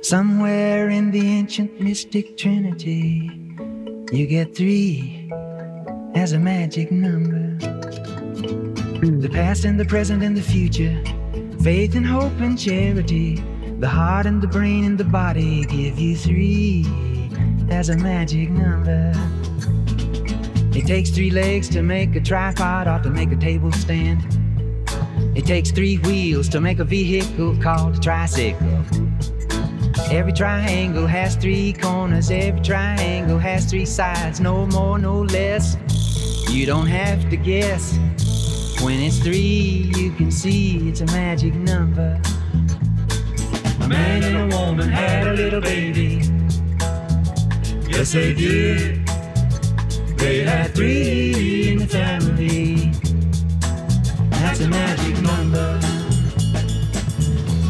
Somewhere 0.00 0.88
in 0.88 1.10
the 1.10 1.20
ancient 1.20 1.78
mystic 1.78 2.38
trinity, 2.38 3.30
you 4.10 4.26
get 4.26 4.56
three 4.56 5.30
as 6.14 6.32
a 6.32 6.38
magic 6.38 6.90
number. 6.90 7.54
The 9.20 9.28
past 9.30 9.66
and 9.66 9.78
the 9.78 9.84
present 9.84 10.22
and 10.22 10.34
the 10.34 10.40
future, 10.40 10.98
faith 11.62 11.94
and 11.96 12.06
hope 12.06 12.40
and 12.40 12.58
charity, 12.58 13.44
the 13.78 13.88
heart 13.88 14.24
and 14.24 14.40
the 14.40 14.48
brain 14.48 14.84
and 14.84 14.96
the 14.96 15.04
body 15.04 15.66
give 15.66 15.98
you 15.98 16.16
three 16.16 16.86
as 17.68 17.90
a 17.90 17.96
magic 17.98 18.48
number. 18.48 19.12
It 20.74 20.86
takes 20.86 21.10
three 21.10 21.30
legs 21.30 21.68
to 21.70 21.82
make 21.82 22.16
a 22.16 22.20
tripod 22.20 22.88
or 22.88 23.00
to 23.02 23.10
make 23.10 23.30
a 23.32 23.36
table 23.36 23.70
stand. 23.72 24.39
It 25.40 25.46
takes 25.46 25.70
three 25.70 25.96
wheels 25.96 26.50
to 26.50 26.60
make 26.60 26.80
a 26.80 26.84
vehicle 26.84 27.56
called 27.62 27.96
a 27.96 27.98
tricycle. 27.98 28.84
Every 30.10 30.34
triangle 30.34 31.06
has 31.06 31.34
three 31.34 31.72
corners, 31.72 32.30
every 32.30 32.60
triangle 32.60 33.38
has 33.38 33.64
three 33.64 33.86
sides, 33.86 34.38
no 34.38 34.66
more, 34.66 34.98
no 34.98 35.22
less. 35.22 35.78
You 36.50 36.66
don't 36.66 36.88
have 36.88 37.30
to 37.30 37.38
guess. 37.38 37.96
When 38.82 39.00
it's 39.00 39.18
three, 39.20 39.90
you 39.96 40.12
can 40.12 40.30
see 40.30 40.90
it's 40.90 41.00
a 41.00 41.06
magic 41.06 41.54
number. 41.54 42.20
A 43.80 43.88
man 43.88 44.22
and 44.22 44.52
a 44.52 44.56
woman 44.58 44.90
had 44.90 45.26
a 45.26 45.32
little 45.32 45.62
baby. 45.62 46.20
Yes, 47.88 48.12
they 48.12 48.34
did. 48.34 49.06
They 50.18 50.44
had 50.44 50.74
three 50.74 51.70
in 51.70 51.78
the 51.78 51.86
family. 51.86 52.79
That's 54.60 54.68
a 54.68 54.68
magic 54.68 55.22
number. 55.22 55.80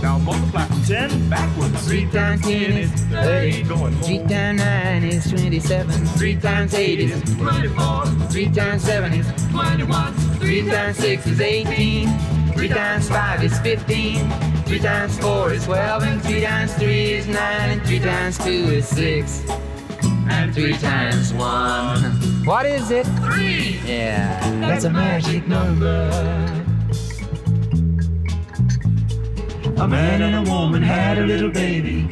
Now 0.02 0.18
multiply 0.18 0.66
from 0.66 0.82
10 0.82 1.30
backwards. 1.30 1.86
Three 1.86 2.10
times 2.10 2.42
ten 2.42 2.72
is 2.72 2.90
thirty. 2.90 3.62
Going 3.62 3.94
Three 4.00 4.18
times 4.18 4.58
nine 4.58 5.04
is 5.04 5.30
twenty-seven. 5.30 6.04
Three 6.18 6.34
times 6.34 6.74
eight 6.74 6.98
is 6.98 7.22
24, 7.36 8.06
three 8.28 8.50
times 8.50 8.82
seven 8.82 9.12
is 9.12 9.26
21, 9.52 10.14
three 10.40 10.68
times 10.68 10.96
six 10.96 11.24
is 11.28 11.40
eighteen. 11.40 12.08
Three 12.54 12.68
times 12.68 13.08
five 13.08 13.44
is 13.44 13.56
fifteen. 13.60 14.28
Three 14.64 14.80
times 14.80 15.16
four 15.16 15.52
is 15.52 15.66
twelve, 15.66 16.02
and 16.02 16.20
three 16.20 16.40
times 16.40 16.74
three 16.74 17.12
is 17.12 17.28
nine, 17.28 17.70
and 17.70 17.82
three 17.86 18.00
times 18.00 18.36
two 18.36 18.50
is 18.50 18.88
six, 18.88 19.48
and 20.28 20.52
three 20.52 20.76
times 20.78 21.32
one. 21.34 22.02
What 22.44 22.66
is 22.66 22.90
it? 22.90 23.06
Three. 23.06 23.78
Yeah, 23.84 24.40
that's 24.60 24.82
a 24.82 24.90
magic 24.90 25.46
number. 25.46 26.59
A 29.80 29.86
man 29.86 30.22
and 30.22 30.46
a 30.46 30.50
woman 30.50 30.82
had 30.82 31.18
a 31.18 31.24
little 31.24 31.50
baby. 31.50 32.06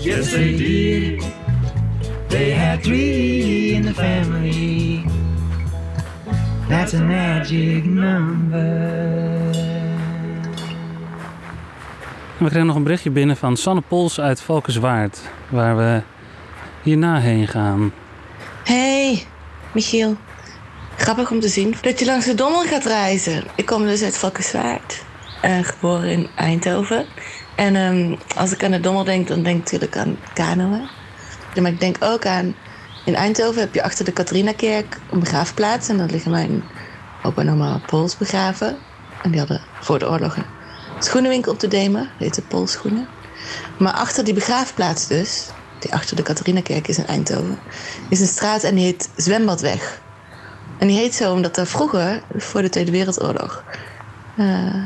Yes, 0.00 0.30
they 0.30 0.56
did. 0.56 1.24
They 2.28 2.52
had 2.52 2.82
three 2.82 3.74
in 3.74 3.82
the 3.82 3.94
family. 3.94 5.04
That's 6.68 6.94
a 6.94 7.00
magic 7.00 7.84
number. 7.84 9.12
We 12.38 12.48
kregen 12.48 12.66
nog 12.66 12.76
een 12.76 12.82
berichtje 12.82 13.10
binnen 13.10 13.36
van 13.36 13.56
Sanne 13.56 13.82
Pols 13.88 14.20
uit 14.20 14.40
Valkenswaard. 14.40 15.20
Waar 15.48 15.76
we 15.76 16.02
hierna 16.82 17.18
heen 17.20 17.48
gaan. 17.48 17.92
Hey, 18.64 19.26
Michiel. 19.72 20.16
Grappig 20.96 21.30
om 21.30 21.40
te 21.40 21.48
zien 21.48 21.74
dat 21.80 21.98
je 21.98 22.04
langs 22.04 22.24
de 22.26 22.34
Dommel 22.34 22.62
gaat 22.62 22.84
reizen. 22.84 23.44
Ik 23.54 23.66
kom 23.66 23.82
dus 23.82 24.02
uit 24.02 24.18
Valkenswaard. 24.18 25.04
Eh, 25.44 25.64
geboren 25.64 26.10
in 26.10 26.28
Eindhoven. 26.34 27.06
En 27.54 27.76
ehm, 27.76 28.16
als 28.36 28.52
ik 28.52 28.64
aan 28.64 28.70
de 28.70 28.80
Dommel 28.80 29.04
denk, 29.04 29.28
dan 29.28 29.42
denk 29.42 29.56
ik 29.56 29.62
natuurlijk 29.62 29.96
aan 29.96 30.16
kanoën. 30.34 30.88
Maar 31.60 31.70
ik 31.70 31.80
denk 31.80 31.96
ook 32.00 32.26
aan... 32.26 32.54
In 33.04 33.14
Eindhoven 33.14 33.60
heb 33.60 33.74
je 33.74 33.82
achter 33.82 34.04
de 34.04 34.12
Katrinakerk 34.12 35.00
een 35.10 35.18
begraafplaats. 35.18 35.88
En 35.88 35.98
daar 35.98 36.10
liggen 36.10 36.30
mijn 36.30 36.64
opa 37.22 37.40
en 37.40 37.50
oma 37.50 37.80
Pools 37.86 38.16
begraven. 38.16 38.76
En 39.22 39.30
die 39.30 39.38
hadden 39.38 39.60
voor 39.80 39.98
de 39.98 40.10
oorlog 40.10 40.36
een 40.36 40.44
schoenenwinkel 40.98 41.52
op 41.52 41.60
de 41.60 41.68
Demen. 41.68 42.10
Heette 42.18 42.42
Poolschoenen. 42.42 43.06
Maar 43.78 43.92
achter 43.92 44.24
die 44.24 44.34
begraafplaats 44.34 45.06
dus... 45.06 45.46
Die 45.78 45.92
achter 45.92 46.16
de 46.16 46.22
Katrinakerk 46.22 46.88
is 46.88 46.98
in 46.98 47.06
Eindhoven... 47.06 47.58
is 48.08 48.20
een 48.20 48.26
straat 48.26 48.62
en 48.62 48.74
die 48.74 48.84
heet 48.84 49.10
Zwembadweg. 49.16 50.00
En 50.78 50.86
die 50.86 50.96
heet 50.96 51.14
zo 51.14 51.32
omdat 51.32 51.56
er 51.56 51.66
vroeger, 51.66 52.22
voor 52.36 52.62
de 52.62 52.68
Tweede 52.68 52.90
Wereldoorlog... 52.90 53.64
eh, 54.36 54.84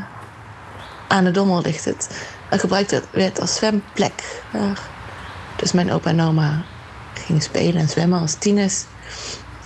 aan 1.09 1.25
de 1.25 1.31
Dommel 1.31 1.62
ligt 1.62 1.85
het. 1.85 2.27
En 2.51 2.59
gebruikt 2.59 3.03
werd- 3.11 3.40
als 3.40 3.55
zwemplek. 3.55 4.42
Dus 5.57 5.73
mijn 5.73 5.92
opa 5.92 6.11
en 6.11 6.21
oma 6.21 6.62
gingen 7.14 7.42
spelen 7.42 7.81
en 7.81 7.88
zwemmen 7.88 8.21
als 8.21 8.35
tieners 8.35 8.85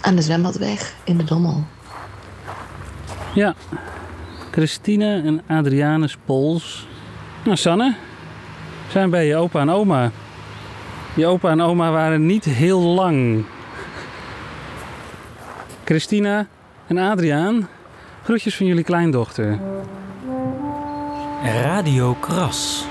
aan 0.01 0.17
de 0.17 0.23
zwembadweg 0.23 0.95
in 1.05 1.17
de 1.17 1.25
Dommel. 1.25 1.65
Ja, 3.35 3.55
Christine 4.51 5.23
en 5.23 5.57
Adrianus 5.57 6.17
Pols. 6.25 6.87
Nou, 7.45 7.57
Sanne, 7.57 7.95
zijn 8.91 9.11
bij 9.11 9.27
je 9.27 9.37
opa 9.37 9.61
en 9.61 9.71
oma. 9.71 10.11
Je 11.15 11.27
opa 11.27 11.51
en 11.51 11.61
oma 11.61 11.91
waren 11.91 12.27
niet 12.27 12.45
heel 12.45 12.81
lang. 12.81 13.45
Christina 15.85 16.47
en 16.87 16.99
Adriaan, 16.99 17.69
groetjes 18.23 18.57
van 18.57 18.67
jullie 18.67 18.85
kleindochter. 18.85 19.59
Radio 21.45 22.17
Kras. 22.21 22.85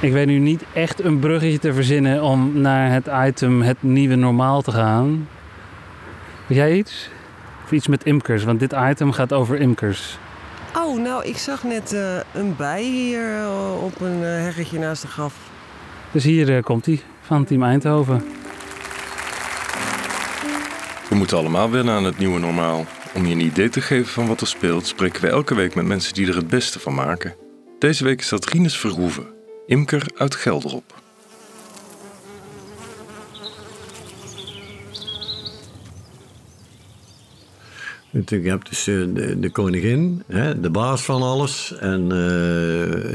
Ik 0.00 0.12
weet 0.12 0.26
nu 0.26 0.38
niet 0.38 0.64
echt 0.72 1.04
een 1.04 1.18
bruggetje 1.18 1.58
te 1.58 1.74
verzinnen 1.74 2.22
om 2.22 2.60
naar 2.60 2.90
het 2.90 3.06
item 3.26 3.62
het 3.62 3.82
nieuwe 3.82 4.14
normaal 4.14 4.62
te 4.62 4.70
gaan. 4.70 5.28
Weet 6.46 6.58
jij 6.58 6.76
iets? 6.76 7.10
Of 7.64 7.72
iets 7.72 7.86
met 7.86 8.04
imkers, 8.04 8.44
want 8.44 8.60
dit 8.60 8.74
item 8.90 9.12
gaat 9.12 9.32
over 9.32 9.60
imkers. 9.60 10.18
Oh, 10.76 11.02
nou, 11.02 11.24
ik 11.24 11.36
zag 11.36 11.62
net 11.62 11.92
eh, 11.92 12.16
een 12.32 12.56
bij 12.56 12.82
hier 12.82 13.36
eh, 13.36 13.82
op 13.82 14.00
een 14.00 14.24
eh, 14.24 14.42
heggetje 14.42 14.78
naast 14.78 15.02
de 15.02 15.08
graf. 15.08 15.34
Dus 16.10 16.24
hier 16.24 16.62
komt 16.62 16.86
hij 16.86 17.00
van 17.20 17.44
Team 17.44 17.62
Eindhoven. 17.62 18.24
We 21.08 21.14
moeten 21.14 21.36
allemaal 21.36 21.70
wennen 21.70 21.94
aan 21.94 22.04
het 22.04 22.18
nieuwe 22.18 22.38
normaal. 22.38 22.84
Om 23.14 23.26
je 23.26 23.34
een 23.34 23.40
idee 23.40 23.68
te 23.68 23.80
geven 23.80 24.12
van 24.12 24.26
wat 24.26 24.40
er 24.40 24.46
speelt, 24.46 24.86
spreken 24.86 25.22
we 25.22 25.28
elke 25.28 25.54
week 25.54 25.74
met 25.74 25.86
mensen 25.86 26.14
die 26.14 26.28
er 26.28 26.36
het 26.36 26.48
beste 26.48 26.80
van 26.80 26.94
maken. 26.94 27.41
Deze 27.82 28.04
week 28.04 28.28
dat 28.28 28.44
Rinus 28.44 28.78
Verhoeven, 28.78 29.26
imker 29.66 30.06
uit 30.16 30.34
Gelderop. 30.34 30.94
Je 38.10 38.40
hebt 38.40 38.68
dus 38.68 38.86
eh, 38.86 38.94
de, 38.94 39.38
de 39.40 39.50
koningin, 39.50 40.22
hè, 40.26 40.60
de 40.60 40.70
baas 40.70 41.02
van 41.02 41.22
alles 41.22 41.74
en 41.80 42.02
eh, 42.02 42.08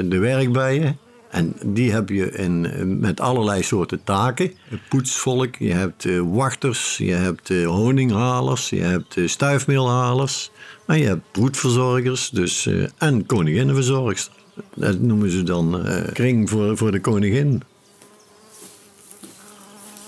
de 0.10 0.18
werkbijen. 0.20 0.98
En 1.30 1.56
die 1.66 1.92
heb 1.92 2.10
je 2.10 2.32
in, 2.32 3.00
met 3.00 3.20
allerlei 3.20 3.64
soorten 3.64 4.04
taken. 4.04 4.52
Poetsvolk, 4.90 5.56
je 5.56 5.74
hebt 5.74 6.06
eh, 6.06 6.22
wachters, 6.24 6.98
je 6.98 7.14
hebt 7.14 7.50
honinghalers, 7.66 8.70
je 8.70 8.82
hebt 8.82 9.16
stuifmeelhalers. 9.26 10.52
En 10.88 11.00
je 11.00 11.06
hebt 11.06 11.32
broedverzorgers 11.32 12.30
dus, 12.30 12.70
en 12.98 13.26
koninginnenverzorgers. 13.26 14.30
Dat 14.76 15.00
noemen 15.00 15.32
ze 15.32 15.44
dan 15.44 15.86
eh, 15.86 16.14
kring 16.14 16.50
voor, 16.50 16.78
voor 16.78 16.92
de 16.92 17.00
koningin. 17.00 17.62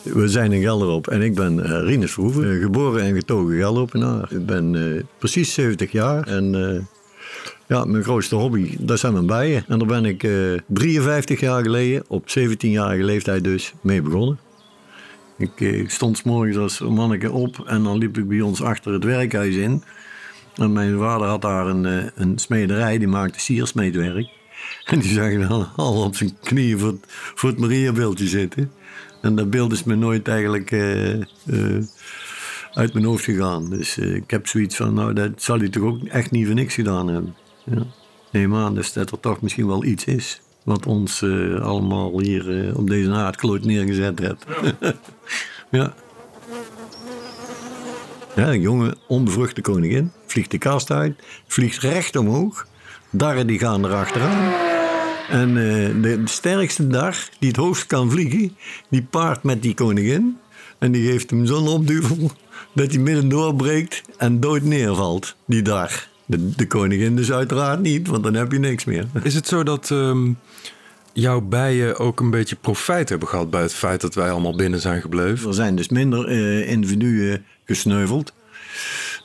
We 0.04 0.28
zijn 0.28 0.52
in 0.52 0.62
Gelderop 0.62 1.08
en 1.08 1.22
ik 1.22 1.36
ben 1.36 1.64
eh 1.64 1.84
Rinus 1.84 2.18
eh, 2.18 2.62
geboren 2.62 3.04
en 3.04 3.14
getogen 3.14 3.58
Gelderopenaar. 3.58 4.32
Ik 4.32 4.46
ben 4.46 5.08
precies 5.18 5.54
70 5.54 5.92
jaar 5.92 6.28
en 6.28 6.88
ja, 7.68 7.86
mijn 7.86 8.04
grootste 8.04 8.36
hobby, 8.36 8.76
dat 8.80 9.00
zijn 9.00 9.14
mijn 9.14 9.26
bijen. 9.26 9.64
En 9.68 9.80
daar 9.80 9.88
ben 9.88 10.06
ik 10.06 10.24
eh 10.24 10.32
53 10.68 11.40
jaar 11.40 11.64
geleden, 11.64 12.04
op 12.08 12.24
17-jarige 12.40 13.04
leeftijd 13.04 13.44
dus, 13.44 13.74
mee 13.82 14.02
begonnen. 14.02 14.40
Ik 15.38 15.90
stond 15.90 16.18
's 16.18 16.24
morgens 16.24 16.58
als 16.58 16.80
manneke 16.80 17.32
op 17.32 17.64
en 17.66 17.84
dan 17.84 17.98
liep 17.98 18.18
ik 18.18 18.28
bij 18.28 18.42
ons 18.42 18.62
achter 18.62 18.94
het 18.94 19.04
werkhuis 19.04 19.56
in. 19.56 19.84
En 20.56 20.74
mijn 20.74 20.98
vader 20.98 21.28
had 21.28 21.42
daar 21.42 21.68
een, 21.68 22.12
een 22.16 22.38
smederij, 22.38 22.98
die 22.98 23.08
maakte 23.08 23.40
siersmeedwerk. 23.40 24.39
En 24.86 25.00
die 25.00 25.14
zag 25.14 25.48
dan 25.48 25.68
al 25.76 26.04
op 26.04 26.16
zijn 26.16 26.38
knieën 26.44 26.80
voor 26.80 26.96
voor 27.10 27.50
het 27.50 27.60
Mariabeeldje 27.60 28.28
zitten. 28.28 28.72
En 29.22 29.36
dat 29.36 29.50
beeld 29.50 29.72
is 29.72 29.84
me 29.84 29.96
nooit 29.96 30.28
eigenlijk 30.28 30.72
eh, 30.72 31.14
eh, 31.14 31.84
uit 32.74 32.94
mijn 32.94 33.06
hoofd 33.06 33.24
gegaan. 33.24 33.70
Dus 33.70 33.98
eh, 33.98 34.16
ik 34.16 34.32
heb 34.32 34.48
zoiets 34.48 34.76
van, 34.76 34.94
nou, 34.94 35.14
dat 35.14 35.32
zal 35.36 35.58
hij 35.58 35.70
toch 35.70 35.84
ook 35.84 36.04
echt 36.04 36.32
niet 36.32 36.46
voor 36.46 36.56
niks 36.56 36.74
gedaan 36.74 37.08
hebben. 37.08 37.36
Ja. 37.64 37.86
Neem 38.32 38.56
aan 38.56 38.76
dus 38.76 38.94
dat 38.94 39.12
er 39.12 39.20
toch 39.20 39.42
misschien 39.42 39.68
wel 39.68 39.84
iets 39.84 40.06
is. 40.06 40.42
Wat 40.64 40.86
ons 40.86 41.24
allemaal 41.62 42.20
hier 42.20 42.74
op 42.78 42.88
deze 42.88 43.12
aardkloot 43.12 43.64
neergezet 43.64 44.20
heeft. 44.20 44.46
ja. 45.72 45.94
Ja, 48.36 48.48
een 48.48 48.62
jonge, 48.62 48.96
onbevruchte 49.08 49.62
koningin. 49.62 50.12
Vliegt 50.26 50.52
de 50.52 50.58
kast 50.58 50.92
uit, 50.92 51.24
vliegt 51.48 51.82
recht 51.82 52.16
omhoog. 52.16 52.68
Darren 53.10 53.48
die 53.48 53.60
gaan 53.60 53.86
erachteraan. 53.86 54.54
En 55.30 55.50
eh, 55.50 56.02
de, 56.02 56.22
sterkste 56.26 56.88
dar 56.88 57.30
die 57.40 57.48
het 57.48 57.58
hoogst 57.58 57.86
kan 57.86 58.12
vliegen, 58.12 58.58
die 58.90 59.04
paart 59.04 59.44
met 59.44 59.62
die 59.62 59.74
koningin. 59.74 60.38
En 60.78 60.92
die 60.92 61.12
geeft 61.12 61.30
hem 61.30 61.46
zo'n 61.46 61.68
opduvel 61.68 62.32
dat 62.74 62.92
hij 62.92 63.00
midden 63.00 63.30
doorbreekt 63.30 64.02
en 64.18 64.40
dood 64.40 64.62
neervalt, 64.62 65.36
die 65.46 65.62
dar. 65.62 66.08
De, 66.26 66.50
de 66.56 66.68
koningin 66.68 67.16
dus 67.16 67.32
uiteraard 67.32 67.80
niet, 67.80 68.08
want 68.08 68.24
dan 68.24 68.34
heb 68.34 68.52
je 68.52 68.60
niks 68.60 68.86
meer. 68.86 69.08
Is 69.24 69.36
het 69.36 69.48
zo 69.48 69.64
dat 69.64 69.92
ehm, 69.92 70.32
jouw 71.14 71.42
bijen 71.42 71.98
ook 71.98 72.20
een 72.20 72.30
beetje 72.30 72.56
profijt 72.56 73.10
hebben 73.10 73.28
gehad 73.28 73.50
bij 73.50 73.62
het 73.62 73.74
feit 73.74 74.02
dat 74.02 74.16
wij 74.16 74.32
allemaal 74.32 74.56
binnen 74.56 74.80
zijn 74.80 75.02
gebleven? 75.02 75.48
Er 75.48 75.54
zijn 75.54 75.76
dus 75.76 75.90
minder 75.90 76.28
eh, 76.28 76.70
individuen 76.70 77.46
gesneuveld 77.66 78.34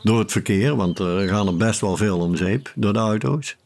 door 0.03 0.19
het 0.19 0.33
verkeer, 0.33 0.77
want 0.77 0.99
er 0.99 1.29
gaan 1.29 1.47
er 1.47 1.57
best 1.57 1.81
wel 1.81 1.97
veel 1.97 2.19
om 2.19 2.37
zeep 2.37 2.73
door 2.75 2.93
de 2.93 2.99
auto's. 2.99 3.57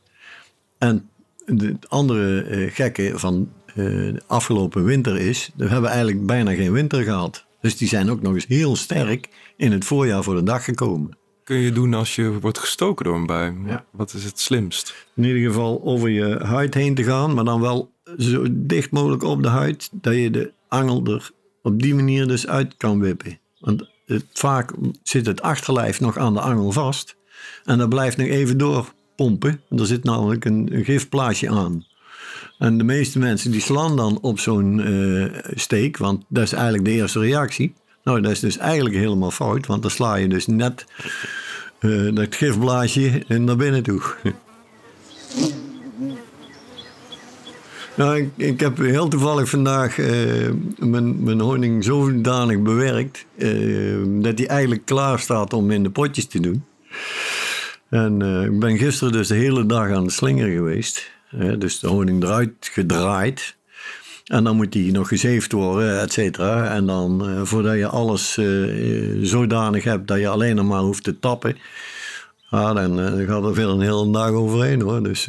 En 0.78 1.08
de 1.46 1.76
andere 1.88 2.42
eh, 2.42 2.74
gekke 2.74 3.12
van 3.14 3.48
eh, 3.66 3.74
de 3.74 4.22
afgelopen 4.26 4.84
winter 4.84 5.18
is, 5.18 5.50
we 5.56 5.68
hebben 5.68 5.90
eigenlijk 5.90 6.26
bijna 6.26 6.54
geen 6.54 6.72
winter 6.72 7.02
gehad. 7.02 7.46
Dus 7.60 7.76
die 7.76 7.88
zijn 7.88 8.10
ook 8.10 8.22
nog 8.22 8.34
eens 8.34 8.46
heel 8.46 8.76
sterk 8.76 9.28
in 9.56 9.72
het 9.72 9.84
voorjaar 9.84 10.22
voor 10.22 10.34
de 10.34 10.42
dag 10.42 10.64
gekomen. 10.64 11.16
Kun 11.44 11.56
je 11.56 11.72
doen 11.72 11.94
als 11.94 12.14
je 12.14 12.40
wordt 12.40 12.58
gestoken 12.58 13.04
door 13.04 13.16
een 13.16 13.26
bij? 13.26 13.54
Wat 13.90 14.12
is 14.14 14.24
het 14.24 14.40
slimst? 14.40 15.06
In 15.16 15.24
ieder 15.24 15.42
geval 15.42 15.80
over 15.84 16.08
je 16.08 16.38
huid 16.42 16.74
heen 16.74 16.94
te 16.94 17.04
gaan, 17.04 17.34
maar 17.34 17.44
dan 17.44 17.60
wel 17.60 17.92
zo 18.18 18.46
dicht 18.50 18.90
mogelijk 18.90 19.22
op 19.22 19.42
de 19.42 19.48
huid, 19.48 19.88
dat 19.92 20.14
je 20.14 20.30
de 20.30 20.52
angel 20.68 21.06
er 21.06 21.30
op 21.62 21.82
die 21.82 21.94
manier 21.94 22.26
dus 22.26 22.46
uit 22.46 22.76
kan 22.76 23.00
wippen. 23.00 23.38
Want 23.58 23.88
het, 24.06 24.24
vaak 24.32 24.72
zit 25.02 25.26
het 25.26 25.42
achterlijf 25.42 26.00
nog 26.00 26.16
aan 26.16 26.34
de 26.34 26.40
angel 26.40 26.72
vast 26.72 27.16
en 27.64 27.78
dat 27.78 27.88
blijft 27.88 28.16
nog 28.16 28.26
even 28.26 28.58
pompen. 29.18 29.60
Er 29.70 29.86
zit 29.86 30.04
namelijk 30.04 30.44
een, 30.44 30.68
een 30.72 31.48
aan. 31.50 31.84
En 32.58 32.78
de 32.78 32.84
meeste 32.84 33.18
mensen 33.18 33.50
die 33.50 33.60
slaan 33.60 33.96
dan 33.96 34.18
op 34.20 34.38
zo'n 34.38 34.80
eh, 34.80 35.24
steek, 35.54 35.96
want 35.96 36.24
dat 36.28 36.42
is 36.42 36.52
eigenlijk 36.52 36.84
de 36.84 36.90
eerste 36.90 37.20
reactie. 37.20 37.74
Nou, 38.04 38.20
dat 38.20 38.30
is 38.30 38.40
dus 38.40 38.56
eigenlijk 38.56 38.94
helemaal 38.94 39.30
fout, 39.30 39.66
want 39.66 39.82
dan 39.82 39.90
sla 39.90 40.14
je 40.14 40.28
dus 40.28 40.46
net 40.46 40.86
eh, 41.78 42.14
dat 42.14 42.34
gifblaasje 42.34 43.22
naar 43.28 43.56
binnen 43.56 43.82
toe. 43.82 44.02
nou, 47.96 48.30
ik, 48.36 48.60
heb 48.60 48.78
heel 48.78 49.08
toevallig 49.08 49.48
vandaag 49.48 49.98
uh, 49.98 50.06
mijn, 50.78 51.22
mijn 51.22 51.40
honing 51.40 51.84
zodanig 51.84 52.58
bewerkt 52.58 53.26
dat 54.22 54.38
hij 54.38 54.46
eigenlijk 54.46 54.84
klaar 54.84 55.18
staat 55.18 55.52
om 55.52 55.70
in 55.70 55.82
de 55.82 55.90
potjes 55.90 56.26
te 56.26 56.40
doen. 56.40 56.64
En 57.90 58.22
eh, 58.22 58.44
ik 58.44 58.58
ben 58.58 58.78
gisteren 58.78 59.12
dus 59.12 59.28
de 59.28 59.34
hele 59.34 59.66
dag 59.66 59.90
aan 59.90 60.04
de 60.04 60.10
slinger 60.10 60.48
geweest. 60.50 61.10
hè, 61.28 61.58
dus 61.58 61.78
de 61.78 61.86
honing 61.86 62.22
eruit 62.22 62.52
gedraaid. 62.60 63.56
En 64.24 64.44
dan 64.44 64.56
moet 64.56 64.72
die 64.72 64.92
nog 64.92 65.08
gezeefd 65.08 65.52
worden, 65.52 66.00
et 66.00 66.12
cetera. 66.12 66.74
En 66.74 66.86
dan, 66.86 67.28
eh, 67.28 67.40
voordat 67.42 67.76
je 67.76 67.86
alles 67.86 68.36
eh, 68.36 68.46
zodanig 69.22 69.84
hebt 69.84 70.08
dat 70.08 70.18
je 70.18 70.28
alleen 70.28 70.56
nog 70.56 70.66
maar 70.66 70.80
hoeft 70.80 71.04
te 71.04 71.18
tappen... 71.18 71.56
Ja, 72.50 72.72
dan 72.72 72.98
gaat 73.26 73.44
er 73.44 73.54
veel 73.54 73.70
een 73.70 73.80
hele 73.80 74.10
dag 74.10 74.30
overheen 74.30 74.80
hoor. 74.80 75.02
Dus 75.02 75.26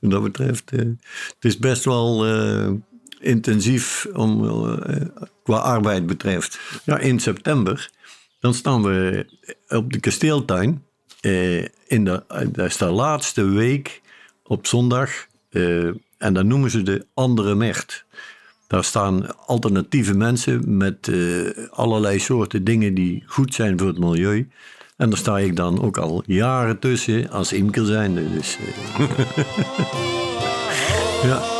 wat 0.00 0.10
dat 0.10 0.22
betreft, 0.22 0.70
het 0.70 1.44
is 1.44 1.58
best 1.58 1.84
wel 1.84 2.26
intensief 3.20 4.06
om, 4.12 4.40
qua 5.42 5.56
arbeid 5.56 6.06
betreft. 6.06 6.60
Ja, 6.84 6.98
in 6.98 7.20
september, 7.20 7.90
dan 8.40 8.54
staan 8.54 8.82
we 8.82 9.26
op 9.68 9.92
de 9.92 10.00
kasteeltuin. 10.00 10.82
Eh, 11.20 11.64
in 11.86 12.04
de, 12.04 12.22
dat 12.52 12.66
is 12.66 12.76
de 12.76 12.90
laatste 12.90 13.44
week 13.44 14.00
op 14.42 14.66
zondag. 14.66 15.10
eh, 15.50 15.86
en 16.18 16.32
dat 16.34 16.44
noemen 16.44 16.70
ze 16.70 16.82
de 16.82 17.06
andere 17.14 17.54
mecht. 17.54 18.04
Daar 18.66 18.84
staan 18.84 19.38
alternatieve 19.46 20.14
mensen 20.14 20.76
met 20.76 21.08
eh, 21.08 21.18
allerlei 21.70 22.18
soorten 22.18 22.64
dingen 22.64 22.94
die 22.94 23.22
goed 23.26 23.54
zijn 23.54 23.78
voor 23.78 23.88
het 23.88 23.98
milieu. 23.98 24.48
En 24.96 25.08
daar 25.10 25.18
sta 25.18 25.38
ik 25.38 25.56
dan 25.56 25.82
ook 25.82 25.98
al 25.98 26.22
jaren 26.26 26.78
tussen 26.78 27.30
als 27.30 27.52
imker 27.52 27.86
zijnde. 27.86 28.32
Dus, 28.32 28.56
eh, 28.56 29.08
ja. 31.28 31.59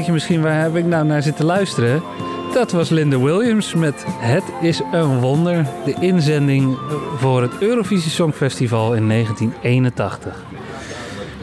Denk 0.00 0.12
je 0.12 0.18
misschien, 0.20 0.42
waar 0.42 0.60
heb 0.62 0.76
ik 0.76 0.84
nou 0.84 1.04
naar 1.04 1.22
zitten 1.22 1.44
luisteren? 1.44 2.02
Dat 2.52 2.72
was 2.72 2.88
Linda 2.88 3.18
Williams 3.18 3.74
met 3.74 4.04
Het 4.08 4.42
is 4.60 4.80
een 4.92 5.20
wonder. 5.20 5.66
De 5.84 5.94
inzending 6.00 6.78
voor 7.16 7.42
het 7.42 7.52
Eurovisie 7.58 8.10
Songfestival 8.10 8.94
in 8.94 9.08
1981. 9.08 10.42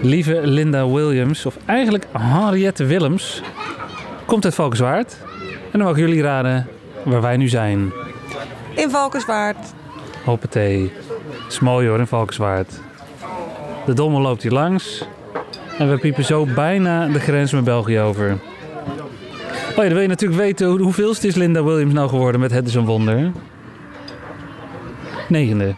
Lieve 0.01 0.41
Linda 0.43 0.87
Williams, 0.87 1.45
of 1.45 1.57
eigenlijk 1.65 2.07
Henriette 2.11 2.85
Willems, 2.85 3.41
komt 4.25 4.45
uit 4.45 4.55
Valkenswaard. 4.55 5.17
En 5.71 5.79
dan 5.79 5.81
mogen 5.81 5.99
jullie 5.99 6.21
raden 6.21 6.67
waar 7.03 7.21
wij 7.21 7.37
nu 7.37 7.47
zijn. 7.47 7.91
In 8.75 8.89
Valkenswaard. 8.89 9.73
Hoppatee. 10.23 10.91
Is 11.47 11.59
mooi 11.59 11.87
hoor 11.87 11.99
in 11.99 12.07
Valkenswaard. 12.07 12.79
De 13.85 13.93
dommel 13.93 14.21
loopt 14.21 14.41
hier 14.41 14.51
langs. 14.51 15.05
En 15.77 15.89
we 15.89 15.97
piepen 15.97 16.23
zo 16.25 16.45
bijna 16.55 17.07
de 17.07 17.19
grens 17.19 17.51
met 17.51 17.63
België 17.63 17.99
over. 17.99 18.31
Oh 19.69 19.75
ja, 19.75 19.81
dan 19.83 19.93
wil 19.93 20.01
je 20.01 20.07
natuurlijk 20.07 20.41
weten 20.41 20.67
hoe- 20.67 20.81
hoeveelste 20.81 21.27
is 21.27 21.35
Linda 21.35 21.63
Williams 21.63 21.93
nou 21.93 22.09
geworden 22.09 22.41
met 22.41 22.51
Het 22.51 22.67
is 22.67 22.75
een 22.75 22.85
Wonder. 22.85 23.31
Negende. 25.29 25.75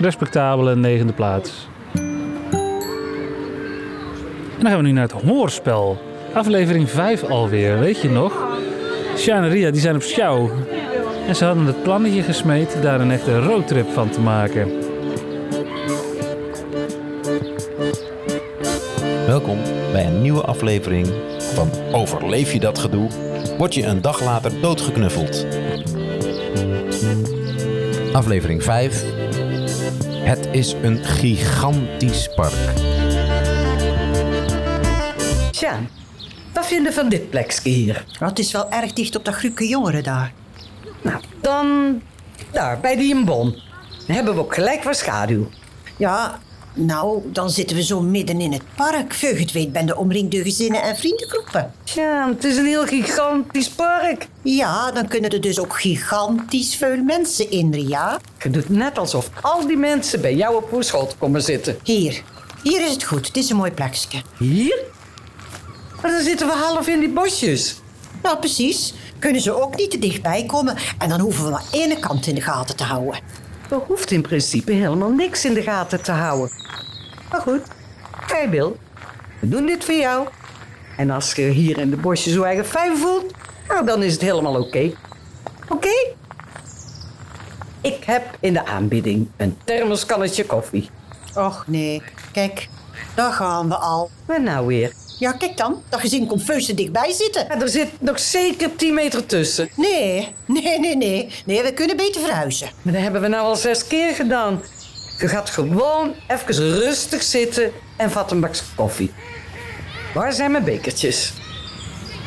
Respectabele 0.00 0.76
negende 0.76 1.12
plaats. 1.12 1.68
En 4.58 4.58
dan 4.58 4.70
gaan 4.70 4.76
we 4.76 4.82
nu 4.86 4.92
naar 4.92 5.02
het 5.08 5.22
hoorspel. 5.22 6.02
Aflevering 6.32 6.90
5 6.90 7.22
alweer, 7.22 7.78
weet 7.78 8.00
je 8.00 8.10
nog? 8.10 8.46
Sjaan 9.16 9.42
en 9.42 9.48
Ria 9.50 9.70
die 9.70 9.80
zijn 9.80 9.94
op 9.94 10.02
sjouw. 10.02 10.50
En 11.28 11.36
ze 11.36 11.44
hadden 11.44 11.66
het 11.66 11.82
plannetje 11.82 12.22
gesmeed 12.22 12.76
daar 12.82 13.00
een 13.00 13.10
echte 13.10 13.38
roadtrip 13.38 13.88
van 13.90 14.10
te 14.10 14.20
maken. 14.20 14.70
Welkom 19.32 19.62
bij 19.92 20.06
een 20.06 20.22
nieuwe 20.22 20.42
aflevering 20.42 21.08
van 21.38 21.70
Overleef 21.92 22.52
je 22.52 22.60
dat 22.60 22.78
gedoe? 22.78 23.08
Word 23.58 23.74
je 23.74 23.82
een 23.82 24.02
dag 24.02 24.20
later 24.20 24.60
doodgeknuffeld? 24.60 25.46
Aflevering 28.12 28.62
5. 28.62 29.04
Het 30.08 30.48
is 30.50 30.72
een 30.72 31.04
gigantisch 31.04 32.34
park. 32.34 32.74
Tja, 35.50 35.80
wat 36.52 36.66
vinden 36.66 36.92
van 36.92 37.08
dit 37.08 37.30
plekje 37.30 37.70
hier? 37.70 38.04
het 38.18 38.38
is 38.38 38.52
wel 38.52 38.70
erg 38.70 38.92
dicht 38.92 39.16
op 39.16 39.24
dat 39.24 39.34
groepje 39.34 39.68
jongeren 39.68 40.02
daar. 40.02 40.32
Nou, 41.02 41.22
dan 41.40 41.66
daar, 42.50 42.80
bij 42.80 42.96
die 42.96 43.14
een 43.14 43.24
bon. 43.24 43.50
Dan 44.06 44.16
hebben 44.16 44.34
we 44.34 44.40
ook 44.40 44.54
gelijk 44.54 44.82
wat 44.82 44.96
schaduw. 44.96 45.48
Ja, 45.96 46.38
nou, 46.74 47.22
dan 47.32 47.50
zitten 47.50 47.76
we 47.76 47.82
zo 47.82 48.00
midden 48.00 48.40
in 48.40 48.52
het 48.52 48.62
park. 48.74 49.14
Veug 49.14 49.38
het 49.38 49.52
weet 49.52 49.72
ben 49.72 49.86
de 49.86 49.96
omringde 49.96 50.42
gezinnen 50.42 50.82
en 50.82 50.96
vriendengroepen. 50.96 51.72
Tja, 51.84 52.28
het 52.28 52.44
is 52.44 52.56
een 52.56 52.66
heel 52.66 52.86
gigantisch 52.86 53.68
park. 53.68 54.28
Ja, 54.42 54.90
dan 54.90 55.08
kunnen 55.08 55.30
er 55.30 55.40
dus 55.40 55.58
ook 55.58 55.80
gigantisch 55.80 56.76
veel 56.76 57.02
mensen 57.02 57.50
in, 57.50 57.74
Ria. 57.74 58.20
Je 58.42 58.50
doet 58.50 58.68
net 58.68 58.98
alsof 58.98 59.30
al 59.40 59.66
die 59.66 59.76
mensen 59.76 60.20
bij 60.20 60.34
jou 60.34 60.56
op 60.56 60.72
uw 60.72 60.82
schoot 60.82 61.18
komen 61.18 61.42
zitten. 61.42 61.78
Hier, 61.82 62.22
hier 62.62 62.84
is 62.84 62.92
het 62.92 63.04
goed. 63.04 63.26
Het 63.26 63.36
is 63.36 63.50
een 63.50 63.56
mooi 63.56 63.70
plekje. 63.70 64.22
Hier? 64.38 64.84
Maar 66.02 66.10
dan 66.10 66.22
zitten 66.22 66.46
we 66.46 66.52
half 66.52 66.86
in 66.86 67.00
die 67.00 67.12
bosjes. 67.12 67.74
Nou, 68.22 68.38
precies. 68.38 68.94
Kunnen 69.18 69.40
ze 69.40 69.62
ook 69.62 69.76
niet 69.76 69.90
te 69.90 69.98
dichtbij 69.98 70.44
komen 70.46 70.76
en 70.98 71.08
dan 71.08 71.20
hoeven 71.20 71.44
we 71.44 71.50
maar 71.50 71.64
één 71.70 72.00
kant 72.00 72.26
in 72.26 72.34
de 72.34 72.40
gaten 72.40 72.76
te 72.76 72.84
houden. 72.84 73.20
Er 73.72 73.78
hoeft 73.78 74.10
in 74.10 74.22
principe 74.22 74.72
helemaal 74.72 75.10
niks 75.10 75.44
in 75.44 75.54
de 75.54 75.62
gaten 75.62 76.02
te 76.02 76.12
houden. 76.12 76.50
Maar 77.30 77.40
goed, 77.40 77.60
jij 78.28 78.50
wil. 78.50 78.76
We 79.40 79.48
doen 79.48 79.66
dit 79.66 79.84
voor 79.84 79.94
jou. 79.94 80.28
En 80.96 81.10
als 81.10 81.32
je 81.32 81.42
hier 81.42 81.78
in 81.78 81.90
de 81.90 81.96
bosjes 81.96 82.32
zo 82.32 82.42
eigen 82.42 82.64
fijn 82.64 82.96
voelt, 82.96 83.34
nou, 83.68 83.86
dan 83.86 84.02
is 84.02 84.12
het 84.12 84.20
helemaal 84.20 84.60
oké. 84.60 84.92
Oké? 85.68 86.14
Ik 87.80 88.04
heb 88.04 88.36
in 88.40 88.52
de 88.52 88.66
aanbieding 88.66 89.28
een 89.36 89.56
thermoskannetje 89.64 90.44
koffie. 90.44 90.90
Och 91.34 91.64
nee, 91.66 92.02
kijk, 92.32 92.68
daar 93.14 93.32
gaan 93.32 93.68
we 93.68 93.76
al. 93.76 94.10
Wat 94.26 94.40
nou 94.40 94.66
weer? 94.66 94.92
Ja, 95.22 95.32
kijk 95.32 95.56
dan, 95.56 95.82
dat 95.88 96.00
gezin 96.00 96.26
komt 96.26 96.42
feus 96.42 96.66
te 96.66 96.74
dichtbij 96.74 97.12
zitten. 97.12 97.60
er 97.60 97.68
zit 97.68 97.88
nog 98.00 98.18
zeker 98.18 98.76
10 98.76 98.94
meter 98.94 99.26
tussen. 99.26 99.68
Nee, 99.76 100.34
nee, 100.46 100.78
nee, 100.78 100.96
nee. 100.96 101.28
Nee, 101.44 101.62
we 101.62 101.72
kunnen 101.72 101.96
beter 101.96 102.20
verhuizen. 102.20 102.70
Maar 102.82 102.92
dat 102.92 103.02
hebben 103.02 103.20
we 103.20 103.28
nou 103.28 103.42
al 103.44 103.56
zes 103.56 103.86
keer 103.86 104.14
gedaan. 104.14 104.62
Je 105.18 105.28
gaat 105.28 105.50
gewoon 105.50 106.14
even 106.28 106.54
rustig 106.54 107.22
zitten 107.22 107.72
en 107.96 108.10
vat 108.10 108.30
een 108.30 108.40
bak 108.40 108.54
koffie. 108.74 109.12
Waar 110.14 110.32
zijn 110.32 110.50
mijn 110.50 110.64
bekertjes? 110.64 111.32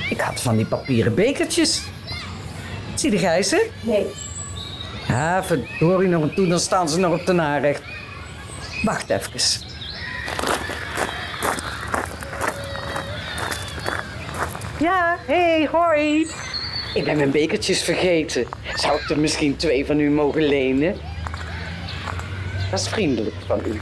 Ik 0.10 0.20
had 0.20 0.42
van 0.42 0.56
die 0.56 0.66
papieren 0.66 1.16
bekertjes. 1.16 1.82
Zie 2.94 3.20
jij 3.20 3.44
ze? 3.44 3.70
Nee. 3.82 4.06
Ja, 5.08 5.44
verdorie 5.44 6.10
nog 6.10 6.22
en 6.22 6.34
toe, 6.36 6.48
dan 6.48 6.60
staan 6.60 6.90
ze 6.90 7.00
nog 7.00 7.20
op 7.20 7.26
de 7.26 7.34
narecht. 7.34 7.82
Wacht 8.84 9.10
even. 9.10 9.65
Ja, 14.86 15.18
hey, 15.26 15.70
hoi. 15.72 16.28
Ik 16.94 17.04
ben 17.04 17.18
mijn 17.18 17.32
bekertjes 17.32 17.84
vergeten. 17.84 18.48
Zou 18.76 19.02
ik 19.02 19.10
er 19.10 19.20
misschien 19.20 19.56
twee 19.56 19.86
van 19.86 20.00
u 20.00 20.10
mogen 20.10 20.44
lenen? 20.44 20.96
Dat 22.72 22.80
is 22.80 22.88
vriendelijk 22.88 23.36
van 23.48 23.62
u. 23.66 23.82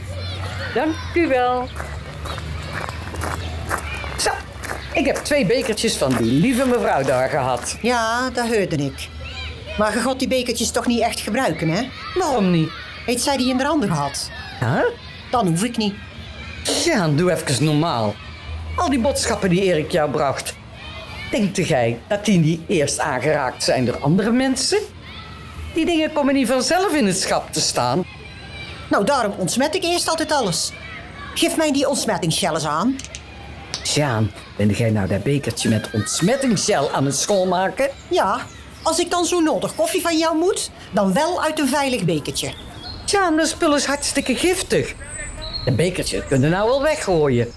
Dank 0.74 0.94
u 1.14 1.28
wel. 1.28 1.68
Zo, 4.18 4.30
ik 4.92 5.06
heb 5.06 5.16
twee 5.16 5.46
bekertjes 5.46 5.96
van 5.96 6.14
die 6.16 6.32
lieve 6.32 6.66
mevrouw 6.66 7.02
daar 7.02 7.28
gehad. 7.28 7.78
Ja, 7.82 8.30
dat 8.30 8.46
hoorde 8.46 8.76
ik. 8.76 9.08
Maar 9.78 9.92
je 9.92 9.98
gaat 9.98 10.18
die 10.18 10.28
bekertjes 10.28 10.70
toch 10.70 10.86
niet 10.86 11.00
echt 11.00 11.20
gebruiken, 11.20 11.68
hè? 11.68 11.82
Waarom 12.14 12.50
niet? 12.50 12.70
Heeft 13.06 13.22
zij 13.22 13.36
die 13.36 13.50
in 13.50 13.56
de 13.56 13.64
handen 13.64 13.88
gehad? 13.88 14.30
Ja? 14.60 14.84
Dan 15.30 15.46
hoef 15.46 15.64
ik 15.64 15.76
niet. 15.76 15.94
Ja, 16.84 17.08
doe 17.08 17.32
even 17.32 17.64
normaal. 17.64 18.14
Al 18.76 18.90
die 18.90 19.00
boodschappen 19.00 19.48
die 19.48 19.62
Erik 19.62 19.90
jou 19.90 20.10
bracht. 20.10 20.62
Denkt 21.34 21.56
jij 21.56 22.00
dat 22.08 22.24
die 22.24 22.38
niet 22.38 22.60
eerst 22.66 22.98
aangeraakt 22.98 23.62
zijn 23.62 23.84
door 23.84 23.98
andere 23.98 24.30
mensen? 24.30 24.78
Die 25.74 25.84
dingen 25.84 26.12
komen 26.12 26.34
niet 26.34 26.48
vanzelf 26.48 26.94
in 26.94 27.06
het 27.06 27.18
schap 27.18 27.52
te 27.52 27.60
staan. 27.60 28.04
Nou, 28.90 29.04
daarom 29.04 29.34
ontsmet 29.38 29.74
ik 29.74 29.84
eerst 29.84 30.08
altijd 30.08 30.32
alles. 30.32 30.72
Geef 31.34 31.56
mij 31.56 31.72
die 31.72 31.88
ontsmettingsgel 31.88 32.54
eens 32.54 32.66
aan. 32.66 32.96
Sjaan, 33.84 34.30
ben 34.56 34.68
jij 34.68 34.90
nou 34.90 35.08
dat 35.08 35.22
bekertje 35.22 35.68
met 35.68 35.90
ontsmettingsgel 35.92 36.90
aan 36.90 37.04
het 37.04 37.16
schoonmaken? 37.16 37.90
Ja, 38.10 38.40
als 38.82 38.98
ik 38.98 39.10
dan 39.10 39.24
zo 39.24 39.40
nodig 39.40 39.74
koffie 39.74 40.02
van 40.02 40.18
jou 40.18 40.36
moet, 40.36 40.70
dan 40.92 41.12
wel 41.12 41.42
uit 41.42 41.58
een 41.58 41.68
veilig 41.68 42.04
bekertje. 42.04 42.52
Sjaan, 43.06 43.36
dat 43.36 43.48
spul 43.48 43.74
is 43.74 43.84
hartstikke 43.84 44.34
giftig. 44.34 44.94
Dat 45.64 45.76
bekertje 45.76 46.24
kunnen 46.26 46.50
nou 46.50 46.68
wel 46.68 46.82
weggooien. 46.82 47.52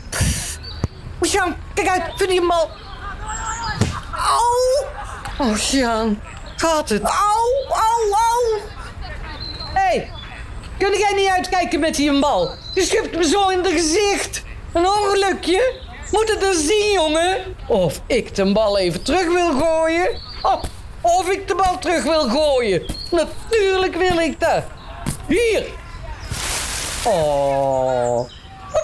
Sjaan, 1.21 1.55
kijk 1.73 1.87
uit, 1.87 2.03
vind 2.15 2.31
je 2.31 2.39
hem 2.39 2.51
al? 2.51 2.69
Au! 4.27 4.85
Oh, 5.47 5.55
Sjaan, 5.55 6.21
gaat 6.55 6.89
het? 6.89 7.03
Au, 7.03 7.67
au, 7.69 8.11
au! 8.11 8.59
Hé, 9.73 9.81
hey, 9.81 10.11
kun 10.77 10.97
jij 10.97 11.13
niet 11.15 11.29
uitkijken 11.29 11.79
met 11.79 11.95
die 11.95 12.19
bal? 12.19 12.51
Je 12.73 12.81
schuift 12.81 13.15
me 13.15 13.27
zo 13.27 13.49
in 13.49 13.57
het 13.57 13.67
gezicht. 13.67 14.43
Een 14.73 14.87
ongelukje. 14.87 15.73
Moet 16.11 16.29
het 16.29 16.41
dan 16.41 16.53
zien, 16.53 16.91
jongen? 16.91 17.55
Of 17.67 18.01
ik 18.05 18.35
de 18.35 18.51
bal 18.51 18.77
even 18.77 19.03
terug 19.03 19.27
wil 19.27 19.51
gooien. 19.59 20.21
Of 21.01 21.29
ik 21.29 21.47
de 21.47 21.55
bal 21.55 21.77
terug 21.79 22.03
wil 22.03 22.29
gooien. 22.29 22.95
Natuurlijk 23.11 23.95
wil 23.95 24.19
ik 24.19 24.39
dat. 24.39 24.63
Hier. 25.27 25.65
Oh. 27.05 28.29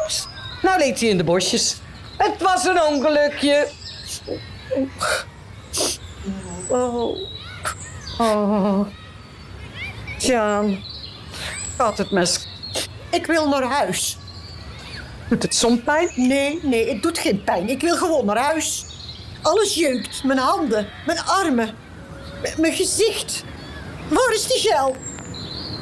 Oeps. 0.01 0.27
Nou 0.61 0.79
leed 0.79 0.99
hij 0.99 1.09
in 1.09 1.17
de 1.17 1.23
bosjes. 1.23 1.75
Het 2.17 2.41
was 2.41 2.65
een 2.65 2.81
ongelukje. 2.81 3.67
Oh. 6.73 7.17
Oh. 8.19 8.87
Sjaan. 10.19 10.83
Gaat 11.77 11.97
het 11.97 12.11
mes? 12.11 12.47
Ik 13.09 13.25
wil 13.25 13.49
naar 13.49 13.63
huis. 13.63 14.17
Doet 15.29 15.43
het 15.43 15.55
soms 15.55 15.79
pijn? 15.83 16.09
Nee, 16.15 16.59
nee, 16.61 16.89
het 16.89 17.03
doet 17.03 17.17
geen 17.17 17.43
pijn. 17.43 17.69
Ik 17.69 17.81
wil 17.81 17.97
gewoon 17.97 18.25
naar 18.25 18.37
huis. 18.37 18.85
Alles 19.41 19.73
jeukt. 19.73 20.23
Mijn 20.23 20.39
handen, 20.39 20.87
mijn 21.05 21.19
armen, 21.19 21.75
mijn 22.57 22.73
gezicht. 22.73 23.43
Waar 24.09 24.33
is 24.33 24.47
die 24.47 24.59
gel? 24.59 24.95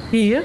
Hier. 0.10 0.44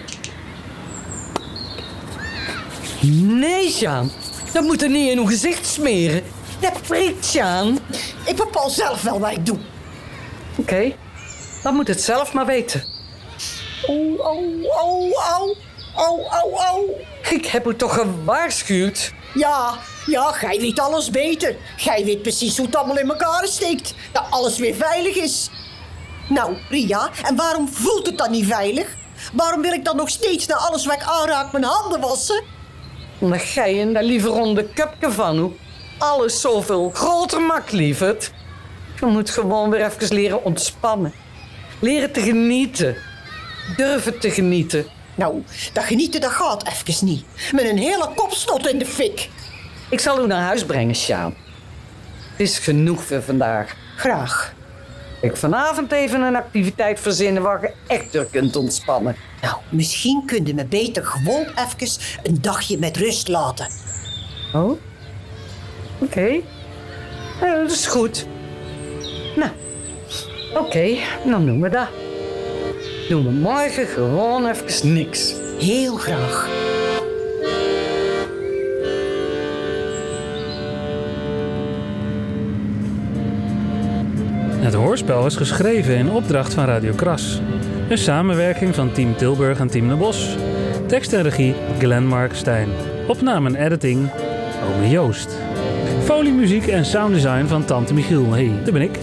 Nee, 3.12 3.70
Sjaan. 3.70 4.10
Dat 4.52 4.62
moet 4.64 4.82
er 4.82 4.90
niet 4.90 5.10
in 5.10 5.18
uw 5.18 5.26
gezicht 5.26 5.66
smeren. 5.66 6.22
Dat 6.60 6.82
prikt, 6.82 7.26
Sjaan. 7.26 7.78
Ik 8.24 8.36
bepaal 8.36 8.70
zelf 8.70 9.02
wel 9.02 9.20
wat 9.20 9.30
ik 9.30 9.46
doe. 9.46 9.58
Oké, 10.56 10.92
dan 11.62 11.74
moet 11.74 11.88
het 11.88 12.02
zelf 12.02 12.32
maar 12.32 12.46
weten. 12.46 12.84
Au, 13.86 14.18
au, 14.20 14.66
au, 14.80 15.12
au. 15.12 15.56
Au, 15.96 16.26
au, 16.28 16.52
au. 16.54 16.90
Ik 17.30 17.46
heb 17.46 17.66
u 17.66 17.76
toch 17.76 17.94
gewaarschuwd? 17.94 19.12
Ja, 19.34 19.74
ja, 20.06 20.32
gij 20.32 20.60
weet 20.60 20.80
alles 20.80 21.10
beter. 21.10 21.56
Gij 21.76 22.04
weet 22.04 22.22
precies 22.22 22.56
hoe 22.56 22.66
het 22.66 22.76
allemaal 22.76 22.98
in 22.98 23.08
elkaar 23.08 23.46
steekt. 23.46 23.94
Dat 24.12 24.24
alles 24.30 24.58
weer 24.58 24.74
veilig 24.74 25.16
is. 25.16 25.50
Nou, 26.28 26.56
Ria, 26.68 27.10
en 27.24 27.36
waarom 27.36 27.68
voelt 27.68 28.06
het 28.06 28.18
dan 28.18 28.30
niet 28.30 28.46
veilig? 28.46 28.96
Waarom 29.32 29.62
wil 29.62 29.72
ik 29.72 29.84
dan 29.84 29.96
nog 29.96 30.08
steeds 30.08 30.46
na 30.46 30.54
alles 30.54 30.86
wat 30.86 30.94
ik 30.94 31.02
aanraak 31.02 31.52
mijn 31.52 31.64
handen 31.64 32.00
wassen? 32.00 32.42
Omdat 33.18 33.52
jij 33.52 33.74
in 33.74 33.92
dat 33.92 34.04
lieve 34.04 34.28
ronde 34.28 34.72
cupje 34.74 35.10
van 35.12 35.38
u 35.38 35.52
alles 35.98 36.40
zoveel 36.40 36.90
groter 36.94 37.40
maakt, 37.40 37.72
lieverd. 37.72 38.32
Je 39.00 39.06
moet 39.06 39.30
gewoon 39.30 39.70
weer 39.70 39.86
even 39.86 40.14
leren 40.14 40.44
ontspannen. 40.44 41.12
Leren 41.78 42.12
te 42.12 42.20
genieten. 42.20 42.96
Durven 43.76 44.18
te 44.18 44.30
genieten. 44.30 44.86
Nou, 45.14 45.42
dat 45.72 45.84
genieten 45.84 46.20
dat 46.20 46.30
gaat 46.30 46.68
even 46.68 47.06
niet. 47.06 47.24
Met 47.52 47.64
een 47.64 47.78
hele 47.78 48.08
kopstot 48.14 48.68
in 48.68 48.78
de 48.78 48.86
fik. 48.86 49.30
Ik 49.90 50.00
zal 50.00 50.24
u 50.24 50.26
naar 50.26 50.42
huis 50.42 50.64
brengen, 50.64 50.94
Sjaan. 50.94 51.34
Het 52.30 52.40
is 52.40 52.58
genoeg 52.58 53.02
voor 53.04 53.22
vandaag. 53.22 53.74
Graag. 53.96 54.54
Ik 55.20 55.36
vanavond 55.36 55.92
even 55.92 56.20
een 56.20 56.36
activiteit 56.36 57.00
verzinnen 57.00 57.42
waar 57.42 57.60
je 57.60 57.72
echt 57.86 58.12
door 58.12 58.26
kunt 58.30 58.56
ontspannen. 58.56 59.16
Nou, 59.40 59.56
misschien 59.68 60.22
kun 60.26 60.46
je 60.46 60.54
me 60.54 60.64
beter 60.64 61.04
gewoon 61.04 61.46
even 61.46 62.00
een 62.22 62.38
dagje 62.40 62.78
met 62.78 62.96
rust 62.96 63.28
laten. 63.28 63.68
Oh? 64.52 64.80
Oké. 65.98 66.40
Nou, 67.40 67.62
dat 67.62 67.70
is 67.70 67.86
goed. 67.86 68.26
Nou, 69.36 69.50
oké, 70.54 70.96
dan 71.24 71.46
doen 71.46 71.60
we 71.60 71.68
dat. 71.68 71.88
Doen 73.08 73.24
we 73.24 73.30
morgen 73.30 73.86
gewoon 73.86 74.46
even 74.46 74.92
niks. 74.92 75.34
Heel 75.58 75.96
graag. 75.96 76.48
Het 84.66 84.74
hoorspel 84.74 85.26
is 85.26 85.36
geschreven 85.36 85.96
in 85.96 86.10
opdracht 86.10 86.54
van 86.54 86.64
Radio 86.64 86.92
Kras. 86.94 87.40
Een 87.88 87.98
samenwerking 87.98 88.74
van 88.74 88.92
Team 88.92 89.16
Tilburg 89.16 89.58
en 89.58 89.68
Team 89.68 89.88
De 89.88 89.94
Bos. 89.94 90.36
Tekst 90.86 91.12
en 91.12 91.22
regie 91.22 91.54
Glenn 91.78 92.06
Mark 92.06 92.34
Stijn. 92.34 92.68
Opname 93.06 93.48
en 93.48 93.64
editing 93.64 94.10
Ome 94.64 94.88
Joost. 94.88 95.36
Foliemuziek 96.02 96.66
en 96.66 96.84
sounddesign 96.84 97.46
van 97.46 97.64
Tante 97.64 97.94
Michiel. 97.94 98.32
Hey, 98.32 98.50
daar 98.64 98.72
ben 98.72 98.82
ik. 98.82 98.98